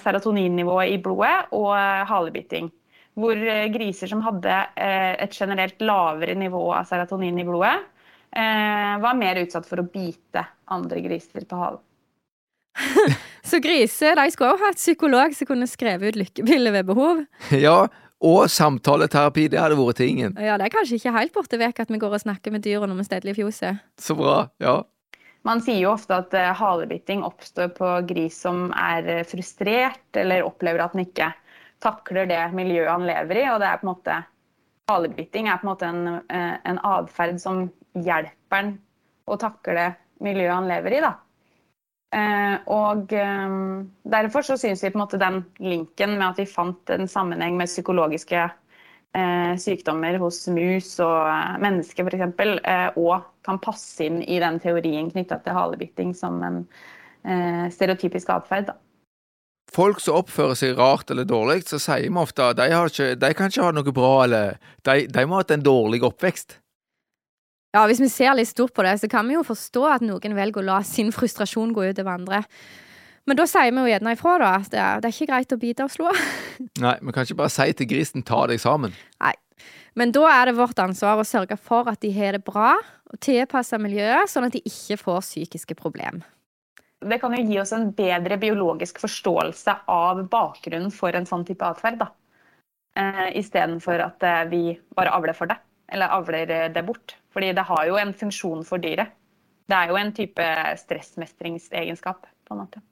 serotoninnivået 0.00 0.94
i 0.94 1.00
blodet 1.02 1.52
og 1.58 1.74
halebiting. 2.10 2.70
Hvor 3.14 3.38
griser 3.70 4.10
som 4.10 4.24
hadde 4.24 4.54
et 4.74 5.36
generelt 5.38 5.82
lavere 5.86 6.34
nivå 6.34 6.64
av 6.74 6.88
serotonin 6.88 7.36
i 7.38 7.44
blodet, 7.46 7.76
var 8.34 9.14
mer 9.14 9.38
utsatt 9.38 9.68
for 9.68 9.78
å 9.78 9.86
bite 9.86 10.42
andre 10.74 10.98
griser 11.04 11.46
på 11.46 11.60
halen. 11.60 11.82
Så 13.44 13.60
griser 13.62 14.16
de 14.18 14.30
skulle 14.32 14.54
også 14.54 14.66
ha 14.66 14.72
et 14.72 14.80
psykolog 14.80 15.36
som 15.36 15.48
kunne 15.50 15.68
skrevet 15.70 16.14
ut 16.14 16.20
lykkepiller 16.22 16.74
ved 16.74 16.88
behov? 16.90 17.22
Ja, 17.66 17.84
og 18.24 18.48
samtaleterapi, 18.48 19.50
det 19.52 19.60
hadde 19.60 19.76
vært 19.76 20.00
tingen. 20.00 20.36
Ja, 20.40 20.56
det 20.56 20.68
er 20.68 20.72
kanskje 20.72 20.96
ikke 20.96 21.12
helt 21.18 21.34
borte 21.34 21.60
vekk 21.60 21.82
at 21.84 21.92
vi 21.92 22.00
går 22.00 22.16
og 22.16 22.22
snakker 22.22 22.54
med 22.54 22.64
dyra 22.64 22.88
når 22.88 23.02
vi 23.02 23.06
steller 23.10 23.34
i 23.34 23.36
fjoset. 23.36 23.82
Så 24.00 24.16
bra, 24.16 24.46
ja. 24.62 24.78
Man 25.44 25.60
sier 25.64 25.82
jo 25.82 25.92
ofte 25.92 26.16
at 26.16 26.34
uh, 26.36 26.52
halebiting 26.56 27.24
oppstår 27.26 27.72
på 27.76 27.88
gris 28.08 28.38
som 28.46 28.70
er 28.72 29.08
uh, 29.20 29.24
frustrert 29.28 30.16
eller 30.16 30.46
opplever 30.46 30.84
at 30.84 30.94
den 30.96 31.04
ikke 31.04 31.32
takler 31.84 32.30
det 32.30 32.40
miljøet 32.56 32.92
han 32.92 33.04
lever 33.08 33.42
i. 33.42 33.48
Og 33.52 33.60
det 33.60 33.68
er 33.68 33.82
på 33.82 33.88
en 33.88 33.92
måte 33.94 34.22
Halebiting 34.84 35.46
er 35.48 35.60
på 35.60 35.64
en 35.64 35.70
måte 35.70 35.88
en, 35.88 36.08
uh, 36.28 36.56
en 36.60 36.80
atferd 36.84 37.38
som 37.40 37.62
hjelper 37.96 38.58
han 38.58 38.74
å 39.24 39.38
takle 39.40 39.94
miljøet 40.24 40.56
han 40.58 40.68
lever 40.68 40.98
i. 40.98 41.04
da. 41.04 41.14
Eh, 42.14 42.56
og 42.70 43.12
eh, 43.12 43.54
derfor 44.06 44.44
så 44.46 44.56
syns 44.60 44.84
vi 44.84 44.90
på 44.92 44.98
en 44.98 45.02
måte 45.02 45.18
den 45.18 45.40
linken 45.58 46.14
med 46.14 46.28
at 46.28 46.38
vi 46.38 46.46
fant 46.46 46.90
en 46.94 47.08
sammenheng 47.10 47.56
med 47.58 47.70
psykologiske 47.70 48.38
eh, 48.38 48.52
sykdommer 49.60 50.16
hos 50.18 50.40
mus 50.50 50.88
og 51.04 51.60
mennesker 51.62 52.08
f.eks. 52.08 52.96
og 52.98 53.26
kan 53.46 53.60
passe 53.62 54.08
inn 54.08 54.22
i 54.22 54.40
den 54.42 54.58
teorien 54.58 55.10
knytta 55.12 55.38
til 55.44 55.54
halebiting 55.54 56.10
som 56.18 56.40
en 56.42 56.64
stereotypisk 57.70 58.32
atferd. 58.34 58.72
Folk 59.74 60.02
som 60.02 60.20
oppfører 60.20 60.58
seg 60.58 60.76
rart 60.78 61.10
eller 61.10 61.26
dårlig, 61.26 61.64
så 61.66 61.80
sier 61.82 62.04
vi 62.04 62.20
ofte 62.20 62.50
at 62.52 62.58
de, 62.60 62.68
ikke, 62.70 63.14
de 63.18 63.30
kan 63.34 63.50
ikke 63.50 63.64
ha 63.64 63.72
noe 63.74 63.94
bra, 63.96 64.12
eller 64.26 64.58
de, 64.86 65.06
de 65.10 65.24
må 65.26 65.38
ha 65.38 65.42
hatt 65.42 65.54
en 65.56 65.64
dårlig 65.64 66.02
oppvekst. 66.06 66.58
Ja, 67.74 67.82
hvis 67.90 67.98
vi 67.98 68.10
ser 68.12 68.36
litt 68.38 68.52
stort 68.52 68.74
på 68.76 68.84
det, 68.86 68.92
så 69.02 69.10
kan 69.10 69.26
vi 69.26 69.34
jo 69.34 69.42
forstå 69.46 69.82
at 69.96 70.04
noen 70.06 70.36
velger 70.36 70.62
å 70.62 70.68
la 70.68 70.78
sin 70.86 71.10
frustrasjon 71.14 71.72
gå 71.74 71.88
ut 71.88 72.02
over 72.04 72.12
andre. 72.12 72.44
Men 73.24 73.38
da 73.38 73.46
sier 73.48 73.72
vi 73.72 73.80
jo 73.80 73.88
gjerne 73.88 74.12
ifra, 74.12 74.34
da, 74.42 74.50
at 74.60 74.72
det 74.72 74.80
er, 74.80 75.00
det 75.00 75.08
er 75.08 75.16
ikke 75.16 75.30
greit 75.30 75.54
å 75.54 75.60
bite 75.60 75.86
og 75.86 75.92
slå. 75.94 76.10
Nei, 76.84 76.96
vi 77.00 77.14
kan 77.14 77.24
ikke 77.24 77.38
bare 77.40 77.52
si 77.54 77.72
til 77.72 77.88
grisen 77.88 78.24
'ta 78.26 78.44
deg 78.50 78.60
sammen'. 78.60 78.92
Nei. 79.24 79.32
Men 79.94 80.10
da 80.12 80.26
er 80.26 80.50
det 80.50 80.58
vårt 80.58 80.80
ansvar 80.82 81.20
å 81.22 81.26
sørge 81.26 81.56
for 81.56 81.88
at 81.88 82.00
de 82.02 82.10
har 82.12 82.34
det 82.34 82.42
bra, 82.44 82.74
og 83.14 83.20
tilpasse 83.22 83.78
miljøet, 83.78 84.28
sånn 84.30 84.48
at 84.48 84.56
de 84.56 84.62
ikke 84.66 84.98
får 84.98 85.20
psykiske 85.22 85.76
problemer. 85.78 86.26
Det 87.04 87.20
kan 87.20 87.34
jo 87.36 87.42
gi 87.44 87.58
oss 87.60 87.72
en 87.76 87.90
bedre 87.94 88.38
biologisk 88.40 88.98
forståelse 89.02 89.76
av 89.92 90.24
bakgrunnen 90.32 90.92
for 90.94 91.14
en 91.14 91.28
sånn 91.28 91.44
type 91.46 91.66
atferd. 91.66 92.02
Eh, 92.96 93.28
Istedenfor 93.38 94.00
at 94.00 94.24
eh, 94.24 94.40
vi 94.50 94.62
bare 94.96 95.12
avler 95.12 95.36
for 95.36 95.50
det, 95.50 95.58
eller 95.92 96.14
avler 96.16 96.50
eh, 96.50 96.70
det 96.72 96.84
bort. 96.86 97.16
Fordi 97.34 97.52
det 97.54 97.66
har 97.68 97.84
jo 97.90 98.00
en 98.00 98.14
funksjon 98.16 98.64
for 98.66 98.82
dyret. 98.82 99.12
Det 99.68 99.76
er 99.76 99.92
jo 99.92 100.00
en 100.00 100.12
type 100.16 100.48
stressmestringsegenskap, 100.80 102.26
på 102.48 102.56
en 102.56 102.62
måte. 102.64 102.82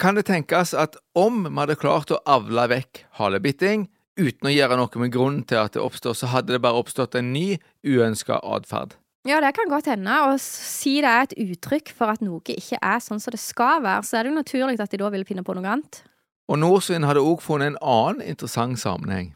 Kan 0.00 0.16
det 0.16 0.30
tenkes 0.30 0.70
at 0.72 0.94
om 1.12 1.42
vi 1.44 1.56
hadde 1.58 1.74
klart 1.76 2.08
å 2.08 2.22
avle 2.24 2.62
vekk 2.72 3.02
halebitting, 3.18 3.82
uten 4.16 4.48
å 4.48 4.52
gjøre 4.52 4.78
noe 4.80 5.02
med 5.02 5.12
grunnen 5.12 5.42
til 5.44 5.60
at 5.60 5.74
det 5.76 5.82
oppstår, 5.84 6.16
så 6.16 6.30
hadde 6.32 6.54
det 6.54 6.62
bare 6.64 6.80
oppstått 6.80 7.18
en 7.20 7.34
ny 7.34 7.58
uønska 7.84 8.38
atferd. 8.40 8.96
Ja, 9.28 9.42
det 9.44 9.52
kan 9.58 9.68
godt 9.68 9.90
hende. 9.92 10.14
Og 10.30 10.40
si 10.40 11.02
det 11.04 11.10
er 11.10 11.26
et 11.28 11.36
uttrykk 11.44 11.92
for 11.92 12.14
at 12.14 12.24
noe 12.24 12.40
ikke 12.48 12.80
er 12.80 13.04
sånn 13.04 13.20
som 13.20 13.36
det 13.36 13.42
skal 13.42 13.84
være, 13.84 14.06
så 14.08 14.16
er 14.16 14.24
det 14.24 14.32
jo 14.32 14.38
naturlig 14.38 14.80
at 14.80 14.94
de 14.94 15.02
da 15.02 15.12
vil 15.12 15.28
finne 15.28 15.44
på 15.44 15.58
noe 15.58 15.68
annet. 15.68 16.00
Og 16.48 16.56
Norsvin 16.64 17.04
hadde 17.04 17.20
òg 17.20 17.44
funnet 17.44 17.74
en 17.74 17.78
annen 17.84 18.24
interessant 18.24 18.80
sammenheng. 18.80 19.34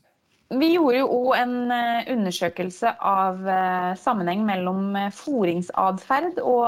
Vi 0.54 0.72
gjorde 0.72 1.02
jo 1.02 1.12
òg 1.12 1.30
en 1.42 1.56
eh, 1.76 2.08
undersøkelse 2.14 2.96
av 3.04 3.44
eh, 3.44 3.92
sammenheng 4.00 4.48
mellom 4.48 4.96
foringsatferd 5.12 6.40
og 6.40 6.64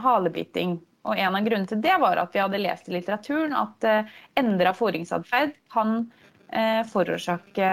halebiting. 0.00 0.78
Og 1.08 1.16
en 1.16 1.36
av 1.38 1.44
grunnene 1.46 1.68
til 1.70 1.80
det 1.82 1.96
var 2.02 2.20
at 2.20 2.34
vi 2.34 2.42
hadde 2.42 2.60
lest 2.60 2.88
i 2.90 2.94
litteraturen 2.98 3.54
at 3.56 3.86
endra 4.38 4.74
fôringsatferd 4.76 5.54
kan 5.72 6.02
forårsake 6.88 7.66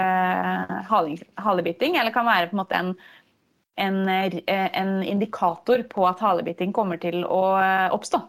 halebiting, 0.89 1.95
eller 1.95 2.11
kan 2.11 2.27
være 2.27 2.49
på 2.49 2.57
en 2.57 2.59
måte 2.59 2.79
en, 2.79 2.89
en, 3.79 3.99
en 4.51 4.91
indikator 5.07 5.85
på 5.87 6.03
at 6.09 6.23
halebiting 6.23 6.73
kommer 6.75 6.99
til 6.99 7.23
å 7.23 7.43
oppstå. 7.95 8.19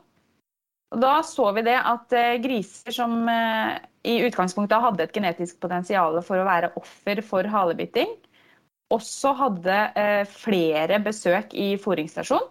Og 0.95 1.03
da 1.03 1.16
så 1.27 1.49
vi 1.57 1.66
det 1.66 1.75
at 1.81 2.14
griser 2.45 2.95
som 2.95 3.27
i 3.27 4.21
utgangspunktet 4.29 4.85
hadde 4.85 5.09
et 5.09 5.19
genetisk 5.19 5.59
potensial 5.62 6.21
for 6.23 6.38
å 6.38 6.47
være 6.47 6.71
offer 6.79 7.25
for 7.27 7.51
halebiting, 7.51 8.14
også 8.95 9.35
hadde 9.42 9.81
flere 10.31 11.03
besøk 11.03 11.59
i 11.59 11.73
fôringsstasjon. 11.83 12.47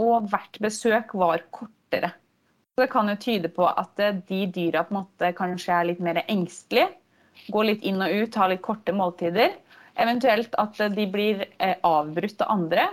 Og 0.00 0.28
hvert 0.30 0.56
besøk 0.62 1.14
var 1.18 1.42
kortere. 1.52 2.12
Så 2.74 2.84
det 2.84 2.92
kan 2.92 3.10
jo 3.10 3.16
tyde 3.20 3.50
på 3.52 3.66
at 3.68 3.98
de 3.98 4.40
dyra 4.48 4.86
på 4.86 4.94
en 4.94 5.00
måte 5.02 5.32
kanskje 5.36 5.74
er 5.74 5.88
litt 5.90 6.00
mer 6.00 6.22
engstelige. 6.22 6.88
Går 7.52 7.66
litt 7.68 7.84
inn 7.84 8.00
og 8.00 8.14
ut, 8.14 8.38
har 8.40 8.52
litt 8.52 8.62
korte 8.64 8.94
måltider. 8.96 9.52
Eventuelt 10.00 10.54
at 10.60 10.80
de 10.94 11.06
blir 11.10 11.44
avbrutt 11.84 12.40
av 12.46 12.54
andre 12.54 12.88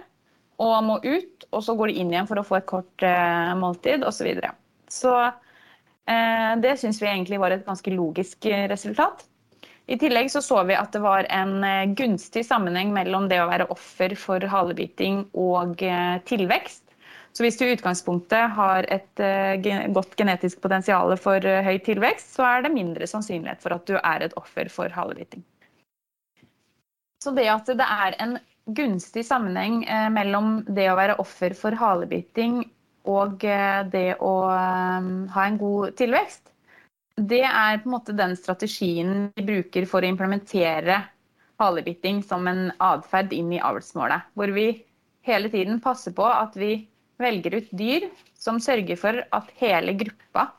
og 0.57 0.75
må 0.83 0.97
ut, 1.05 1.45
og 1.53 1.61
så 1.63 1.75
går 1.77 1.91
de 1.91 2.01
inn 2.01 2.11
igjen 2.11 2.27
for 2.27 2.41
å 2.41 2.45
få 2.45 2.57
et 2.57 2.67
kort 2.67 3.03
måltid 3.61 4.03
osv. 4.03 4.17
Så, 4.17 4.25
videre. 4.25 4.51
så 4.89 5.13
det 6.63 6.73
syns 6.81 6.99
vi 6.99 7.09
egentlig 7.11 7.39
var 7.39 7.53
et 7.53 7.65
ganske 7.67 7.93
logisk 7.93 8.49
resultat. 8.71 9.23
I 9.87 9.95
tillegg 9.95 10.31
så, 10.31 10.41
så 10.43 10.63
vi 10.67 10.75
at 10.75 10.91
det 10.91 10.99
var 10.99 11.27
en 11.31 11.63
gunstig 11.95 12.43
sammenheng 12.45 12.91
mellom 12.95 13.29
det 13.31 13.39
å 13.39 13.47
være 13.47 13.69
offer 13.71 14.15
for 14.19 14.43
halebiting 14.51 15.21
og 15.31 15.79
tilvekst. 16.27 16.83
Så 17.31 17.45
hvis 17.45 17.55
du 17.59 17.63
i 17.63 17.71
utgangspunktet 17.75 18.51
har 18.57 18.87
et 18.91 19.21
godt 19.95 20.17
genetisk 20.19 20.59
potensial 20.63 21.13
for 21.21 21.39
høy 21.39 21.77
tilvekst, 21.85 22.33
så 22.35 22.43
er 22.49 22.65
det 22.65 22.73
mindre 22.73 23.07
sannsynlighet 23.07 23.61
for 23.63 23.77
at 23.77 23.87
du 23.87 23.95
er 23.99 24.25
et 24.25 24.35
offer 24.39 24.67
for 24.73 24.91
halebiting. 24.91 25.45
Så 27.23 27.31
det 27.37 27.47
at 27.53 27.69
det 27.69 27.87
er 27.87 28.17
en 28.25 28.35
gunstig 28.75 29.23
sammenheng 29.27 29.85
mellom 30.11 30.65
det 30.67 30.89
å 30.91 30.97
være 30.99 31.15
offer 31.23 31.55
for 31.55 31.77
halebiting 31.79 32.65
og 33.07 33.39
det 33.93 34.09
å 34.19 34.33
ha 34.51 35.45
en 35.45 35.61
god 35.61 35.95
tilvekst, 35.99 36.43
det 37.17 37.41
er 37.43 37.79
på 37.81 37.89
en 37.89 37.95
måte 37.95 38.13
den 38.15 38.35
strategien 38.37 39.29
vi 39.35 39.45
bruker 39.45 39.87
for 39.89 40.05
å 40.05 40.09
implementere 40.09 41.01
halebiting 41.57 42.21
som 42.23 42.45
en 42.49 42.69
atferd 42.83 43.33
inn 43.33 43.49
i 43.55 43.61
avlsmålet. 43.63 44.29
Hvor 44.37 44.53
vi 44.53 44.67
hele 45.25 45.49
tiden 45.49 45.81
passer 45.81 46.13
på 46.15 46.25
at 46.29 46.55
vi 46.57 46.85
velger 47.17 47.57
ut 47.57 47.71
dyr 47.73 48.05
som 48.37 48.61
sørger 48.61 48.99
for 49.01 49.23
at 49.33 49.49
hele 49.57 49.95
gruppa 49.97 50.51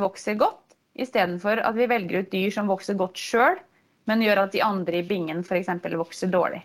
vokser 0.00 0.38
godt, 0.40 0.76
istedenfor 0.96 1.60
at 1.60 1.76
vi 1.76 1.88
velger 1.90 2.24
ut 2.24 2.32
dyr 2.32 2.54
som 2.54 2.72
vokser 2.72 2.96
godt 2.96 3.20
sjøl, 3.20 3.60
men 4.08 4.24
gjør 4.24 4.46
at 4.46 4.54
de 4.54 4.64
andre 4.64 5.02
i 5.02 5.06
bingen 5.06 5.44
f.eks. 5.44 5.68
vokser 5.98 6.32
dårlig. 6.32 6.62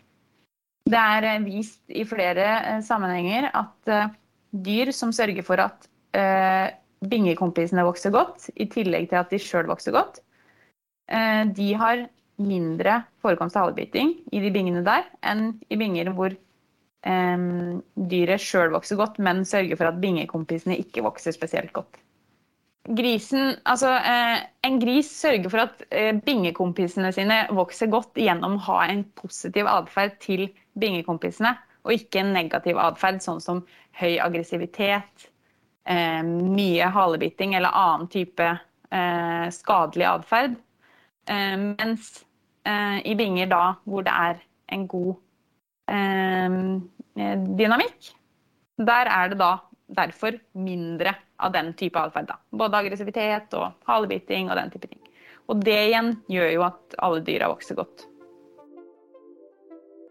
Det 0.87 0.97
er 0.97 1.43
vist 1.43 1.83
i 1.91 2.05
flere 2.07 2.79
sammenhenger 2.85 3.49
at 3.51 3.91
dyr 4.51 4.91
som 4.95 5.11
sørger 5.15 5.43
for 5.45 5.59
at 5.63 5.87
bingekompisene 7.09 7.85
vokser 7.87 8.13
godt, 8.13 8.49
i 8.55 8.67
tillegg 8.69 9.09
til 9.09 9.21
at 9.21 9.31
de 9.33 9.39
sjøl 9.41 9.69
vokser 9.69 9.95
godt, 9.95 10.21
de 11.57 11.73
har 11.75 12.05
mindre 12.41 13.01
forekomst 13.21 13.57
av 13.57 13.67
halebiting 13.67 14.13
i 14.31 14.39
de 14.41 14.51
bingene 14.53 14.83
der 14.85 15.03
enn 15.27 15.57
i 15.69 15.77
binger 15.77 16.11
hvor 16.15 16.35
dyret 17.01 18.43
sjøl 18.43 18.71
vokser 18.75 18.99
godt, 18.99 19.17
men 19.19 19.41
sørger 19.45 19.79
for 19.79 19.89
at 19.89 19.99
bingekompisene 20.01 20.77
ikke 20.79 21.03
vokser 21.05 21.33
spesielt 21.35 21.73
godt. 21.73 21.97
Grisen, 22.97 23.57
altså, 23.65 23.91
en 24.65 24.79
gris 24.81 25.09
sørger 25.13 25.49
for 25.53 25.65
at 25.65 26.23
bingekompisene 26.25 27.11
sine 27.13 27.43
vokser 27.53 27.89
godt 27.93 28.17
gjennom 28.17 28.57
å 28.57 28.63
ha 28.69 28.79
en 28.89 29.03
positiv 29.17 29.69
atferd 29.69 30.17
til 30.21 30.47
bingekompisene, 30.81 31.55
og 31.85 31.97
ikke 31.97 32.21
en 32.21 32.33
negativ 32.37 32.77
atferd, 32.81 33.21
sånn 33.25 33.41
som 33.41 33.65
høy 33.97 34.17
aggressivitet, 34.21 35.30
mye 35.85 36.89
halebiting 36.93 37.55
eller 37.57 37.73
annen 37.73 38.07
type 38.11 38.47
skadelig 39.55 40.05
atferd. 40.09 40.55
Mens 41.27 42.25
i 43.03 43.15
binger 43.17 43.49
da 43.49 43.63
hvor 43.89 44.05
det 44.05 44.13
er 44.13 44.41
en 44.75 44.87
god 44.91 45.15
dynamikk, 47.57 48.11
der 48.81 49.09
er 49.09 49.31
det 49.31 49.39
da 49.41 49.51
derfor 49.91 50.37
mindre 50.53 51.15
av 51.41 51.51
den 51.55 51.73
type 51.79 51.99
atferd. 51.99 52.31
Både 52.53 52.77
aggressivitet 52.79 53.53
og 53.57 53.73
halebiting 53.89 54.51
og 54.51 54.57
den 54.59 54.71
type 54.71 54.87
ting. 54.87 55.01
Og 55.49 55.59
det 55.65 55.79
igjen 55.89 56.13
gjør 56.31 56.49
jo 56.53 56.61
at 56.69 56.95
alle 57.01 57.25
dyra 57.27 57.49
vokser 57.51 57.75
godt. 57.79 58.05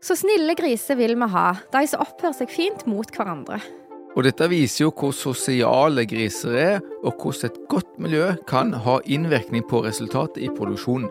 Så 0.01 0.17
snille 0.17 0.55
griser 0.57 0.97
vil 0.97 1.15
vi 1.17 1.29
ha, 1.33 1.47
de 1.73 1.87
som 1.89 2.01
oppfører 2.01 2.37
seg 2.39 2.49
fint 2.53 2.87
mot 2.89 3.09
hverandre. 3.13 3.61
Og 4.17 4.25
dette 4.27 4.49
viser 4.51 4.85
jo 4.87 4.91
hvor 4.91 5.15
sosiale 5.15 6.05
griser 6.11 6.57
er, 6.59 6.77
og 7.07 7.15
hvordan 7.21 7.51
et 7.51 7.59
godt 7.71 7.93
miljø 8.03 8.33
kan 8.51 8.75
ha 8.85 8.99
innvirkning 9.07 9.63
på 9.71 9.85
resultatet 9.87 10.43
i 10.43 10.51
produksjonen. 10.51 11.09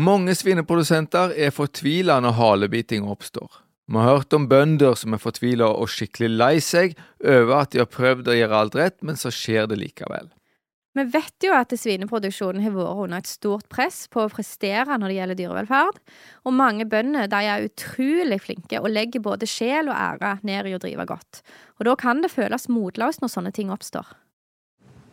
Mange 0.00 0.32
svineprodusenter 0.38 1.34
er 1.36 1.52
fortvila 1.52 2.20
når 2.24 2.38
halebiting 2.38 3.08
oppstår. 3.10 3.50
Vi 3.90 3.98
har 3.98 4.20
hørt 4.20 4.32
om 4.32 4.46
bønder 4.48 4.94
som 4.96 5.12
er 5.16 5.20
fortvila 5.20 5.66
og 5.76 5.90
skikkelig 5.90 6.30
lei 6.30 6.54
seg 6.64 6.94
over 7.26 7.56
at 7.58 7.72
de 7.74 7.82
har 7.82 7.90
prøvd 7.90 8.30
å 8.30 8.36
gjøre 8.38 8.60
alt 8.62 8.78
rett, 8.78 9.00
men 9.02 9.18
så 9.18 9.32
skjer 9.34 9.66
det 9.68 9.80
likevel. 9.82 10.30
Vi 10.98 11.04
vet 11.06 11.44
jo 11.46 11.52
at 11.54 11.70
svineproduksjonen 11.78 12.64
har 12.64 12.72
vært 12.74 13.02
under 13.04 13.22
et 13.22 13.30
stort 13.30 13.68
press 13.70 14.02
på 14.10 14.24
å 14.24 14.30
prestere 14.32 14.96
når 14.98 15.12
det 15.12 15.18
gjelder 15.20 15.38
dyrevelferd, 15.38 16.00
og 16.42 16.56
mange 16.58 16.86
bønder 16.90 17.30
de 17.30 17.42
er 17.46 17.68
utrolig 17.68 18.40
flinke 18.42 18.80
og 18.82 18.90
legger 18.90 19.22
både 19.22 19.46
sjel 19.46 19.92
og 19.92 19.94
ære 19.94 20.32
ned 20.48 20.66
i 20.66 20.74
å 20.74 20.82
drive 20.82 21.06
godt. 21.06 21.44
Og 21.78 21.86
da 21.86 21.94
kan 22.00 22.24
det 22.24 22.32
føles 22.34 22.66
motløst 22.72 23.22
når 23.22 23.34
sånne 23.36 23.54
ting 23.54 23.70
oppstår. 23.70 24.10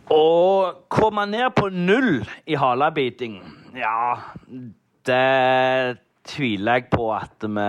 Å 0.10 0.26
komme 0.90 1.28
ned 1.30 1.54
på 1.54 1.70
null 1.70 2.22
i 2.48 2.56
halebiting, 2.58 3.42
ja 3.76 4.16
Det 5.06 5.98
tviler 6.28 6.80
jeg 6.80 6.90
på 6.92 7.08
at 7.16 7.48
vi 7.48 7.68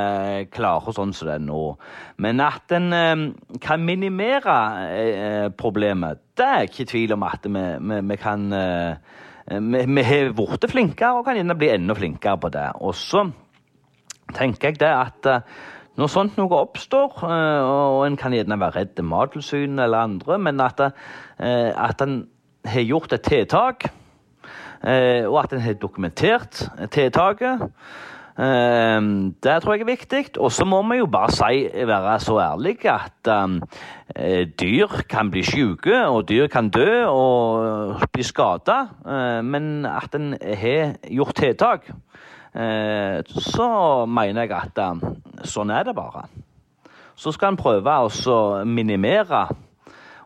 klarer 0.54 0.96
sånn 0.96 1.14
som 1.16 1.30
det 1.30 1.36
er 1.38 1.46
nå. 1.46 1.62
Men 2.18 2.42
at 2.44 2.74
en 2.76 2.90
kan 3.62 3.86
minimere 3.86 4.58
problemet, 5.58 6.20
det 6.38 6.46
er 6.46 6.68
ikke 6.68 6.88
tvil 6.90 7.16
om 7.16 7.24
at 7.28 7.46
vi, 7.48 7.64
vi, 7.78 8.02
vi 8.12 8.20
kan 8.20 8.50
Vi, 9.48 9.80
vi 9.88 10.02
har 10.04 10.34
blitt 10.36 10.66
flinkere 10.68 11.16
og 11.16 11.24
kan 11.24 11.38
gjerne 11.38 11.54
bli 11.56 11.70
enda 11.72 11.94
flinkere 11.96 12.36
på 12.36 12.50
det. 12.52 12.66
Og 12.84 12.92
så 12.92 13.22
tenker 14.36 14.68
jeg 14.68 14.80
det 14.82 14.90
at 14.92 15.28
når 15.96 16.10
sånt 16.12 16.36
noe 16.36 16.58
oppstår, 16.66 17.22
og 17.24 18.02
en 18.04 18.18
kan 18.20 18.34
gjerne 18.36 18.58
være 18.60 18.76
redd 18.76 19.00
Mattilsynet 19.02 19.86
eller 19.86 20.04
andre, 20.04 20.36
men 20.38 20.60
at, 20.60 20.82
at 21.40 22.04
en 22.04 22.20
har 22.68 22.84
gjort 22.84 23.16
et 23.16 23.24
tiltak, 23.24 23.88
og 24.84 25.38
at 25.40 25.56
en 25.56 25.64
har 25.64 25.80
dokumentert 25.80 26.60
tiltaket 26.94 27.64
det 28.38 29.54
tror 29.62 29.74
jeg 29.74 29.82
er 29.82 29.88
viktig. 29.88 30.24
Og 30.38 30.52
så 30.54 30.64
må 30.68 30.78
vi 30.86 31.00
jo 31.00 31.08
bare 31.10 31.34
si, 31.34 31.64
være 31.74 32.18
så 32.22 32.36
ærlige 32.38 32.92
at 32.92 33.30
um, 33.34 33.56
dyr 34.60 35.00
kan 35.10 35.30
bli 35.30 35.42
syke, 35.42 36.04
og 36.06 36.28
dyr 36.28 36.46
kan 36.46 36.70
dø 36.70 37.06
og 37.10 38.04
bli 38.14 38.22
skada. 38.22 38.78
Uh, 39.02 39.40
men 39.42 39.86
at 39.86 40.14
en 40.14 40.36
har 40.38 40.94
gjort 41.10 41.34
tiltak, 41.34 41.90
uh, 41.90 43.18
så 43.26 44.06
mener 44.06 44.46
jeg 44.46 44.54
at 44.54 44.78
sånn 45.42 45.74
er 45.74 45.90
det 45.90 45.96
bare. 45.98 46.28
Så 47.18 47.34
skal 47.34 47.56
en 47.56 47.58
prøve 47.58 47.90
å 48.06 48.38
minimere 48.62 49.48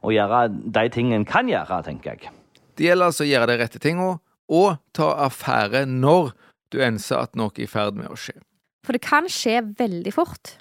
og 0.03 0.13
gjøre 0.13 0.47
de 0.53 0.89
tingene 0.93 1.23
en 1.23 1.29
kan 1.29 1.49
gjøre, 1.49 1.81
tenker 1.87 2.13
jeg. 2.13 2.33
Det 2.77 2.89
gjelder 2.89 3.09
altså 3.09 3.25
å 3.25 3.31
gjøre 3.31 3.49
de 3.49 3.59
rette 3.61 3.81
tingene, 3.81 4.19
og 4.53 4.75
ta 4.93 5.13
affære 5.29 5.87
når 5.89 6.33
du 6.73 6.81
enser 6.83 7.23
at 7.23 7.37
noe 7.39 7.53
er 7.57 7.67
i 7.67 7.71
ferd 7.71 7.99
med 7.99 8.11
å 8.13 8.19
skje. 8.19 8.39
For 8.83 8.97
det 8.97 9.05
kan 9.05 9.29
skje 9.31 9.61
veldig 9.79 10.13
fort. 10.15 10.57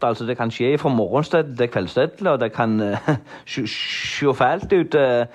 Altså, 0.00 0.24
det 0.24 0.38
kan 0.38 0.52
skje 0.52 0.76
fra 0.80 0.92
morgenstid 0.94 1.56
til 1.58 1.68
kveldstid, 1.68 2.20
og 2.26 2.40
det 2.40 2.52
kan 2.56 2.78
uh, 2.86 3.08
se 3.46 4.34
fælt 4.36 4.72
ut. 4.72 4.94
Uh, 4.94 5.26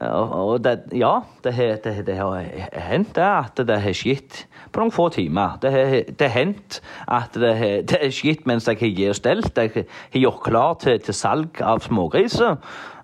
og 0.00 0.62
det, 0.62 0.76
ja, 0.94 1.20
det 1.44 1.52
har, 1.54 1.78
det, 1.82 2.06
det 2.06 2.16
har 2.16 2.44
hendt 2.72 3.16
det 3.16 3.24
at 3.24 3.58
det 3.66 3.80
har 3.82 3.96
skjedd 3.96 4.44
på 4.70 4.80
noen 4.80 4.94
få 4.94 5.08
timer. 5.10 5.56
Det 5.62 5.72
har 5.74 6.30
hendt 6.36 6.78
at 7.10 7.34
det 7.34 7.54
har 7.58 8.12
skjedd 8.14 8.46
mens 8.46 8.68
jeg 8.70 8.78
har 8.78 8.92
gitt 8.94 9.18
stelt. 9.18 9.58
Jeg 9.58 9.88
har 9.88 10.22
gjort 10.22 10.44
klar 10.44 10.78
til, 10.84 11.00
til 11.02 11.16
salg 11.18 11.58
av 11.66 11.82
smågriser. 11.82 12.60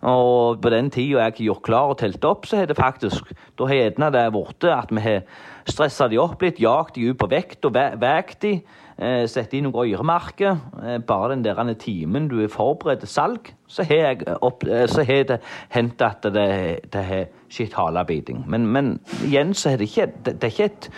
Og 0.07 0.61
på 0.63 0.71
den 0.71 0.93
tida 0.95 1.25
jeg 1.25 1.33
har 1.33 1.43
gjort 1.49 1.67
klar 1.67 1.91
og 1.95 1.99
telt 1.99 2.25
opp, 2.29 2.47
så 2.47 2.61
har 2.61 2.71
det 2.71 2.77
faktisk 2.79 3.33
Da 3.59 3.67
har 3.67 3.81
gjerne 3.81 4.13
det 4.15 4.25
blitt 4.35 4.71
at 4.71 4.93
vi 4.93 5.03
har 5.03 5.23
stressa 5.69 6.09
de 6.09 6.19
opp 6.21 6.43
litt, 6.45 6.61
jagt 6.61 6.97
de 6.97 7.11
ut 7.11 7.19
på 7.19 7.29
vekt 7.31 7.65
og 7.65 7.75
veid 7.75 8.35
de. 8.43 8.59
Eh, 8.95 9.25
sette 9.27 9.57
inn 9.59 9.67
noen 9.67 9.91
øremerker. 9.91 10.59
Eh, 10.85 10.99
bare 11.03 11.33
den 11.33 11.43
der 11.43 11.75
timen 11.75 12.29
du 12.29 12.41
er 12.45 12.49
forberedt 12.49 13.01
til 13.01 13.09
salg, 13.09 13.51
så 13.67 13.83
har, 13.83 14.15
eh, 14.15 15.25
det 15.29 15.41
hendt 15.71 16.03
at 16.03 16.23
det 16.23 16.95
har 16.95 17.27
skitt 17.49 17.75
halebiting. 17.75 18.45
Men, 18.47 18.67
men, 18.67 19.01
igjen 19.25 19.55
så 19.55 19.71
er 19.71 19.77
det 19.77 19.89
ikke 19.89 20.13
det, 20.25 20.41
det 20.41 20.45
er 20.45 20.53
ikke 20.53 20.65
et 20.65 20.91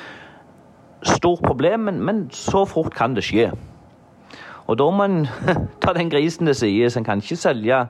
stort 1.02 1.42
problem, 1.42 1.80
men, 1.80 2.02
men 2.04 2.30
så 2.30 2.64
fort 2.64 2.94
kan 2.94 3.14
det 3.14 3.24
skje. 3.24 3.50
Og 4.66 4.78
da 4.78 4.86
må 4.90 5.06
en 5.06 5.26
ta 5.82 5.94
den 5.94 6.10
grisen 6.10 6.48
til 6.50 6.58
side. 6.58 6.90
Så 6.90 7.00
en 7.00 7.06
kan 7.06 7.22
ikke 7.22 7.38
selge, 7.38 7.80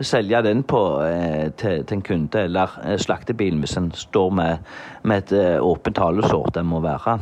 selge 0.00 0.42
den 0.46 0.62
på, 0.64 0.82
eh, 1.04 1.50
til, 1.52 1.84
til, 1.84 1.98
en 1.98 2.04
kunde 2.06 2.44
eller 2.46 2.76
eh, 2.84 2.98
slaktebilen 3.00 3.60
hvis 3.62 3.76
en 3.80 3.90
står 3.96 4.30
med, 4.38 4.70
med 5.04 5.24
et 5.24 5.34
eh, 5.38 5.58
åpent 5.60 5.98
halesår. 5.98 6.54
Den 6.56 6.70
må 6.70 6.80
være 6.84 7.18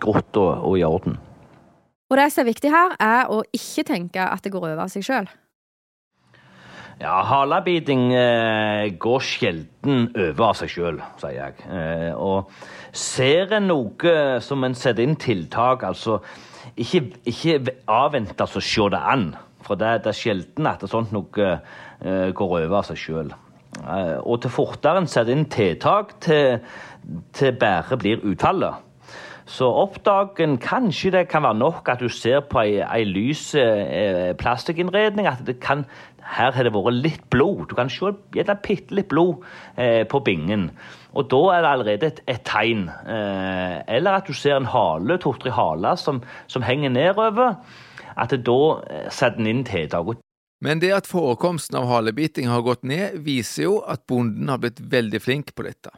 grått 0.00 0.36
og, 0.36 0.64
og, 0.64 0.78
i 0.78 0.84
orden. 0.84 1.18
Og 2.08 2.16
det 2.16 2.30
som 2.32 2.42
er 2.44 2.48
viktig 2.48 2.72
her, 2.72 2.96
er 3.00 3.28
å 3.28 3.42
ikke 3.52 3.84
tenke 3.84 4.24
at 4.24 4.44
det 4.44 4.52
går 4.52 4.70
over 4.70 4.86
av 4.86 4.92
seg 4.92 5.04
sjøl. 5.04 5.28
Ja, 6.98 7.20
halebiting 7.22 8.08
eh, 8.16 8.88
går 8.98 9.22
sjelden 9.22 10.08
over 10.16 10.48
av 10.48 10.56
seg 10.58 10.72
sjøl, 10.72 10.96
sier 11.20 11.36
jeg. 11.36 11.60
Eh, 11.70 12.10
og 12.16 12.48
ser 12.96 13.52
en 13.54 13.68
noe 13.70 14.14
som 14.42 14.64
en 14.66 14.74
setter 14.74 15.04
inn 15.04 15.14
tiltak, 15.20 15.84
altså 15.86 16.18
ikke, 16.76 17.04
ikke 17.28 17.76
avvente 17.90 18.44
å 18.44 18.62
se 18.62 18.88
det 18.92 19.02
an. 19.12 19.28
For 19.66 19.78
det, 19.78 20.02
det 20.04 20.12
er 20.12 20.18
sjelden 20.18 20.68
at 20.70 20.84
sånt 20.88 21.12
noe 21.14 21.48
uh, 21.48 22.28
går 22.32 22.54
over 22.60 22.80
av 22.80 22.88
seg 22.88 23.00
sjøl. 23.00 23.32
Uh, 23.78 23.88
eh, 23.94 24.16
og 24.22 24.40
til 24.42 24.54
fortere 24.54 25.02
en 25.02 25.10
setter 25.10 25.34
inn 25.34 25.48
tiltak, 25.52 26.16
til, 26.24 26.62
til 27.36 27.56
bedre 27.58 27.98
blir 28.00 28.24
utfallet. 28.26 28.84
Så 29.48 29.64
oppdagen 29.80 30.58
kanskje 30.60 31.14
det 31.14 31.28
kan 31.32 31.46
være 31.46 31.56
nok 31.56 31.88
at 31.88 32.02
du 32.04 32.10
ser 32.12 32.42
på 32.50 32.60
ei, 32.60 32.82
ei 32.84 33.06
lys 33.08 33.54
eh, 33.56 34.34
plastikkinnredning. 34.36 35.26
At 35.30 35.40
det 35.46 35.56
kan, 35.64 35.86
her 36.36 36.52
har 36.52 36.66
det 36.66 36.74
vært 36.74 36.98
litt 36.98 37.24
blod. 37.32 37.64
Du 37.70 37.74
kan 37.78 37.88
se 37.88 38.12
gjerne 38.36 38.58
bitte 38.64 38.96
litt 38.98 39.08
blod 39.08 39.46
eh, 39.80 40.04
på 40.08 40.20
bingen. 40.26 40.68
Og 41.16 41.30
da 41.32 41.40
er 41.54 41.64
det 41.64 41.70
allerede 41.70 42.10
et, 42.10 42.20
et 42.28 42.44
tegn. 42.44 42.88
Eh, 43.08 43.78
eller 43.96 44.18
at 44.20 44.28
du 44.28 44.36
ser 44.36 44.58
en 44.58 44.68
hale, 44.68 45.16
to-tre 45.22 45.52
haler 45.56 45.96
som, 45.96 46.20
som, 46.46 46.66
henger 46.66 46.92
nedover. 46.92 47.56
At 48.20 48.34
det 48.34 48.44
da 48.48 48.62
eh, 48.84 49.06
setter 49.08 49.40
en 49.40 49.48
inn 49.48 49.64
tiltak. 49.64 50.20
Men 50.60 50.82
det 50.82 50.90
at 50.92 51.08
forekomsten 51.08 51.78
av 51.78 51.88
halebiting 51.88 52.50
har 52.50 52.66
gått 52.66 52.84
ned, 52.84 53.16
viser 53.24 53.64
jo 53.64 53.78
at 53.86 54.04
bonden 54.10 54.50
har 54.52 54.60
blitt 54.60 54.82
veldig 54.82 55.22
flink 55.24 55.54
på 55.56 55.64
dette. 55.64 55.94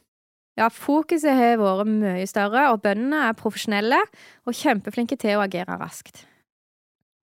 Ja, 0.60 0.66
fokuset 0.68 1.32
har 1.38 1.56
vært 1.56 1.88
mye 1.88 2.26
større, 2.28 2.66
og 2.74 2.82
bøndene 2.84 3.22
er 3.30 3.36
profesjonelle 3.38 4.02
og 4.44 4.56
kjempeflinke 4.58 5.16
til 5.16 5.38
å 5.38 5.44
agere 5.46 5.78
raskt. 5.80 6.26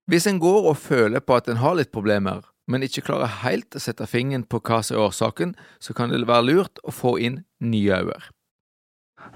Hvis 0.09 0.25
en 0.25 0.39
går 0.41 0.71
og 0.71 0.79
føler 0.81 1.21
på 1.21 1.35
at 1.37 1.49
en 1.51 1.59
har 1.61 1.75
litt 1.77 1.91
problemer, 1.93 2.47
men 2.65 2.81
ikke 2.87 3.03
klarer 3.05 3.29
helt 3.43 3.77
å 3.77 3.81
sette 3.83 4.07
fingeren 4.09 4.47
på 4.49 4.57
hva 4.65 4.79
som 4.81 4.97
er 4.97 5.03
årsaken, 5.05 5.53
så 5.77 5.93
kan 5.93 6.09
det 6.09 6.23
være 6.25 6.47
lurt 6.47 6.81
å 6.81 6.95
få 6.95 7.17
inn 7.21 7.43
nye 7.61 8.01
øyne. 8.01 8.17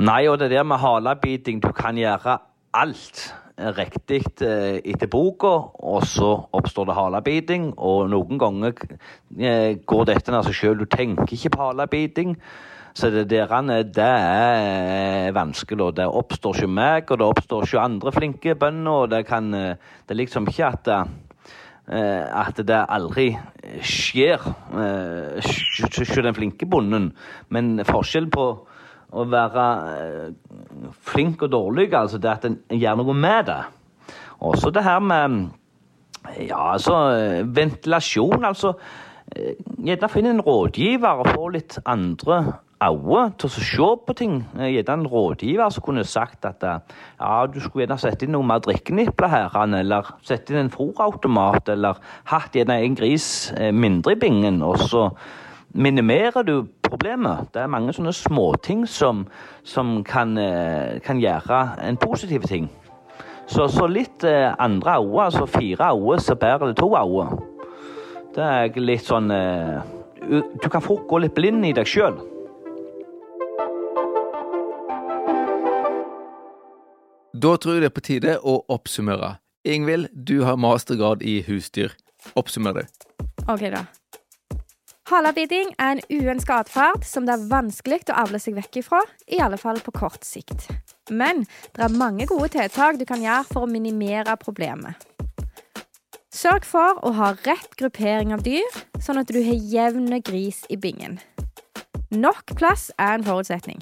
Nei, 0.01 0.23
og 0.31 0.39
det 0.41 0.49
der 0.49 0.65
med 0.65 0.81
halebiting, 0.81 1.61
du 1.61 1.69
kan 1.75 1.99
gjøre 1.99 2.39
alt 2.73 3.21
riktig 3.77 4.23
eh, 4.41 4.79
etter 4.81 5.09
boka, 5.11 5.51
og 5.77 6.07
så 6.07 6.31
oppstår 6.57 6.89
det 6.89 6.97
halebiting. 6.97 7.69
Og 7.77 8.09
noen 8.09 8.41
ganger 8.41 8.73
eh, 9.37 9.77
går 9.85 10.05
dette 10.09 10.33
av 10.33 10.47
seg 10.47 10.57
sjøl. 10.57 10.81
Du 10.81 10.89
tenker 10.89 11.35
ikke 11.35 11.53
på 11.53 11.65
halebiting. 11.67 12.37
Så 12.93 13.09
det, 13.09 13.29
der, 13.29 13.83
det 13.83 14.03
er 14.03 15.31
vanskelig. 15.31 15.83
og 15.83 15.97
Det 15.97 16.07
oppstår 16.07 16.55
ikke 16.55 16.67
meg, 16.67 17.11
og 17.11 17.19
det 17.19 17.27
oppstår 17.27 17.63
ikke 17.63 17.79
andre 17.79 18.11
flinke 18.11 18.55
bønder. 18.55 18.91
og 18.91 19.11
Det, 19.11 19.25
kan, 19.25 19.51
det 19.51 20.09
er 20.09 20.19
liksom 20.19 20.47
ikke 20.47 20.65
at, 20.65 20.87
eh, 21.87 22.25
at 22.41 22.57
det 22.67 22.85
aldri 22.89 23.29
skjer 23.81 24.43
eh, 24.75 26.23
den 26.23 26.35
flinke 26.35 26.65
bonden. 26.65 27.13
Men 27.49 27.79
forskjellen 27.87 28.31
på 28.31 28.47
å 29.11 29.25
være 29.27 29.67
eh, 29.93 30.33
flink 31.07 31.43
og 31.47 31.51
dårlig, 31.51 31.93
altså 31.93 32.19
det 32.19 32.31
at 32.31 32.49
en 32.49 32.59
gjør 32.69 32.99
noe 32.99 33.15
med 33.15 33.47
det. 33.47 33.61
Også 34.41 34.71
det 34.71 34.83
her 34.83 34.99
med 34.99 35.47
ja, 36.43 36.73
altså 36.73 36.97
ventilasjon. 37.45 38.45
altså 38.45 38.73
Gjerne 39.79 40.09
finn 40.11 40.27
en 40.27 40.43
rådgiver 40.43 41.21
og 41.23 41.29
få 41.31 41.47
litt 41.53 41.77
andre 41.87 42.41
øyne 42.81 43.31
til 43.37 43.47
å 43.47 43.51
se 43.53 43.89
på 44.07 44.15
ting. 44.17 44.39
Eh, 44.57 44.71
gjerne 44.75 44.97
en 44.99 45.07
rådgiver 45.09 45.69
som 45.73 45.83
kunne 45.85 46.03
sagt 46.07 46.45
at 46.49 46.63
eh, 46.63 46.79
ja, 47.19 47.45
du 47.45 47.59
skulle 47.59 47.85
gjerne 47.85 47.99
sette 48.01 48.25
inn 48.25 48.33
noe 48.35 48.47
mer 48.47 48.61
drikkenipler 48.63 49.29
her, 49.31 49.57
eller 49.77 50.09
sette 50.25 50.53
inn 50.53 50.63
en 50.63 50.73
fôrautomat, 50.73 51.69
eller 51.73 52.01
hatt 52.31 52.57
gjerne 52.57 52.79
en 52.81 52.97
gris 52.97 53.51
eh, 53.57 53.71
mindre 53.71 54.15
i 54.15 54.19
bingen, 54.21 54.61
og 54.65 54.81
så 54.81 55.09
minimerer 55.73 56.43
du 56.43 56.55
problemet. 56.83 57.51
Det 57.53 57.61
er 57.61 57.71
mange 57.71 57.93
sånne 57.95 58.13
småting 58.15 58.83
som, 58.89 59.23
som 59.63 60.01
kan, 60.03 60.35
kan, 61.05 61.21
gjøre 61.21 61.61
en 61.87 61.99
positiv 62.01 62.43
ting. 62.49 62.67
Så, 63.47 63.69
så 63.71 63.87
litt 63.87 64.25
andre 64.25 64.97
øyne, 64.99 65.29
altså 65.29 65.45
fire 65.47 65.93
øyne, 65.95 66.19
så 66.19 66.35
bærer 66.35 66.73
det 66.73 66.75
to 66.81 66.91
øyne. 66.91 67.39
Det 68.35 68.43
er 68.43 68.83
litt 68.83 69.07
sånn 69.07 69.31
Du 69.31 70.67
kan 70.71 70.83
fort 70.83 71.07
gå 71.07 71.23
litt 71.23 71.35
blind 71.35 71.63
i 71.67 71.73
deg 71.75 71.87
sjøl. 71.87 72.19
Da 77.41 77.55
tror 77.57 77.77
jeg 77.77 77.81
det 77.81 77.87
er 77.89 77.95
på 77.95 78.03
tide 78.05 78.33
å 78.45 78.59
oppsummere. 78.69 79.37
Ingvild, 79.65 80.11
du 80.13 80.43
har 80.45 80.59
mastergrad 80.61 81.23
i 81.25 81.39
husdyr. 81.47 81.93
Oppsummer 82.37 82.75
det. 82.75 82.83
Ok, 83.49 83.63
da. 83.73 83.85
Halebiting 85.09 85.71
er 85.81 85.95
en 85.95 86.03
uønska 86.11 86.59
atferd 86.61 87.05
som 87.07 87.25
det 87.25 87.33
er 87.33 87.47
vanskelig 87.49 88.03
å 88.11 88.19
avle 88.21 88.37
seg 88.39 88.59
vekk 88.59 88.81
ifra, 88.83 88.99
i 89.25 89.39
alle 89.41 89.57
fall 89.57 89.81
på 89.81 89.93
kort 89.95 90.27
sikt. 90.27 90.67
Men 91.09 91.47
det 91.73 91.87
er 91.87 91.97
mange 91.97 92.27
gode 92.29 92.51
tiltak 92.53 92.99
du 92.99 93.07
kan 93.09 93.23
gjøre 93.23 93.47
for 93.49 93.65
å 93.65 93.71
minimere 93.71 94.37
problemet. 94.39 95.01
Sørg 96.31 96.67
for 96.67 97.01
å 97.01 97.15
ha 97.17 97.33
rett 97.47 97.73
gruppering 97.79 98.35
av 98.35 98.45
dyr, 98.45 98.69
sånn 99.01 99.23
at 99.23 99.33
du 99.33 99.41
har 99.41 99.65
jevne 99.73 100.21
gris 100.21 100.61
i 100.69 100.77
bingen. 100.77 101.17
Nok 102.13 102.53
plass 102.59 102.91
er 102.99 103.17
en 103.17 103.25
forutsetning. 103.25 103.81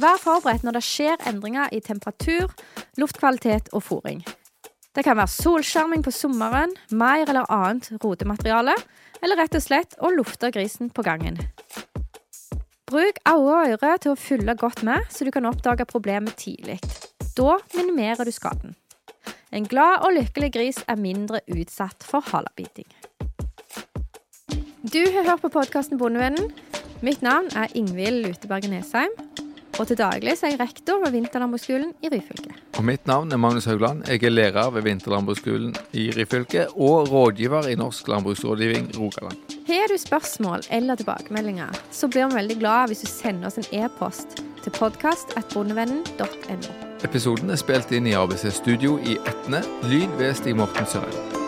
Vær 0.00 0.16
forberedt 0.16 0.62
når 0.64 0.78
det 0.78 0.84
skjer 0.86 1.20
endringer 1.28 1.72
i 1.72 1.80
temperatur, 1.84 2.52
luftkvalitet 2.96 3.68
og 3.76 3.84
fôring. 3.84 4.22
Det 4.92 5.04
kan 5.04 5.16
være 5.16 5.32
solskjerming 5.32 6.04
på 6.04 6.12
sommeren, 6.12 6.72
mer 6.90 7.24
eller 7.28 7.48
annet 7.52 7.90
rodemateriale, 8.04 8.74
eller 9.22 9.40
rett 9.40 9.56
og 9.56 9.64
slett 9.64 9.96
å 10.00 10.12
lufte 10.12 10.50
grisen 10.52 10.90
på 10.92 11.04
gangen. 11.04 11.38
Bruk 12.88 13.20
øyne 13.28 13.36
og 13.40 13.68
ører 13.72 14.00
til 14.00 14.12
å 14.12 14.20
følge 14.20 14.56
godt 14.60 14.82
med, 14.84 15.04
så 15.08 15.24
du 15.24 15.32
kan 15.32 15.48
oppdage 15.48 15.88
problemet 15.88 16.36
tidlig. 16.36 16.78
Da 17.36 17.56
minimerer 17.76 18.24
du 18.28 18.32
skaden. 18.32 18.76
En 19.52 19.68
glad 19.68 20.04
og 20.04 20.16
lykkelig 20.16 20.52
gris 20.52 20.80
er 20.88 21.00
mindre 21.00 21.40
utsatt 21.52 22.04
for 22.04 22.24
halebiting. 22.32 22.88
Du 24.82 25.00
har 25.14 25.24
hørt 25.28 25.44
på 25.44 25.52
podkasten 25.52 26.00
Bondevennen. 26.00 26.52
Mitt 27.02 27.22
navn 27.22 27.48
er 27.56 27.72
Ingvild 27.74 28.26
Luteberget 28.26 28.72
Nesheim. 28.72 29.16
Og 29.80 29.86
til 29.88 29.96
daglig 29.96 30.34
er 30.34 30.52
jeg 30.52 30.60
rektor 30.60 31.00
ved 31.04 31.14
Vinterlandbruksskolen 31.14 31.94
i 32.04 32.10
Ryfylke. 32.12 32.52
Og 32.76 32.84
mitt 32.84 33.06
navn 33.08 33.32
er 33.32 33.40
Magnus 33.40 33.64
Haugland. 33.64 34.04
Jeg 34.08 34.22
er 34.24 34.30
lærer 34.30 34.70
ved 34.70 34.82
Vinterlandbruksskolen 34.82 35.74
i 35.92 36.10
Ryfylke 36.16 36.66
og 36.76 37.12
rådgiver 37.12 37.68
i 37.72 37.74
Norsk 37.74 38.08
landbruksrådgivning 38.08 38.92
Rogaland. 38.98 39.36
Har 39.66 39.88
du 39.88 39.96
spørsmål 39.98 40.60
eller 40.70 40.94
tilbakemeldinger, 40.94 41.68
så 41.90 42.08
blir 42.08 42.28
vi 42.28 42.34
veldig 42.34 42.58
glad 42.58 42.86
hvis 42.92 43.04
du 43.04 43.06
sender 43.06 43.46
oss 43.48 43.58
en 43.58 43.84
e-post 43.84 44.42
til 44.62 44.72
podkast.bondevennen.no. 44.78 46.72
Episoden 47.04 47.50
er 47.50 47.58
spilt 47.58 47.90
inn 47.96 48.06
i 48.06 48.14
ABC 48.14 48.52
Studio 48.54 48.98
i 49.02 49.18
Etne. 49.26 49.64
Lyd 49.90 50.18
ved 50.20 50.34
Stig 50.38 50.56
Morten 50.56 50.86
Sørheim. 50.86 51.41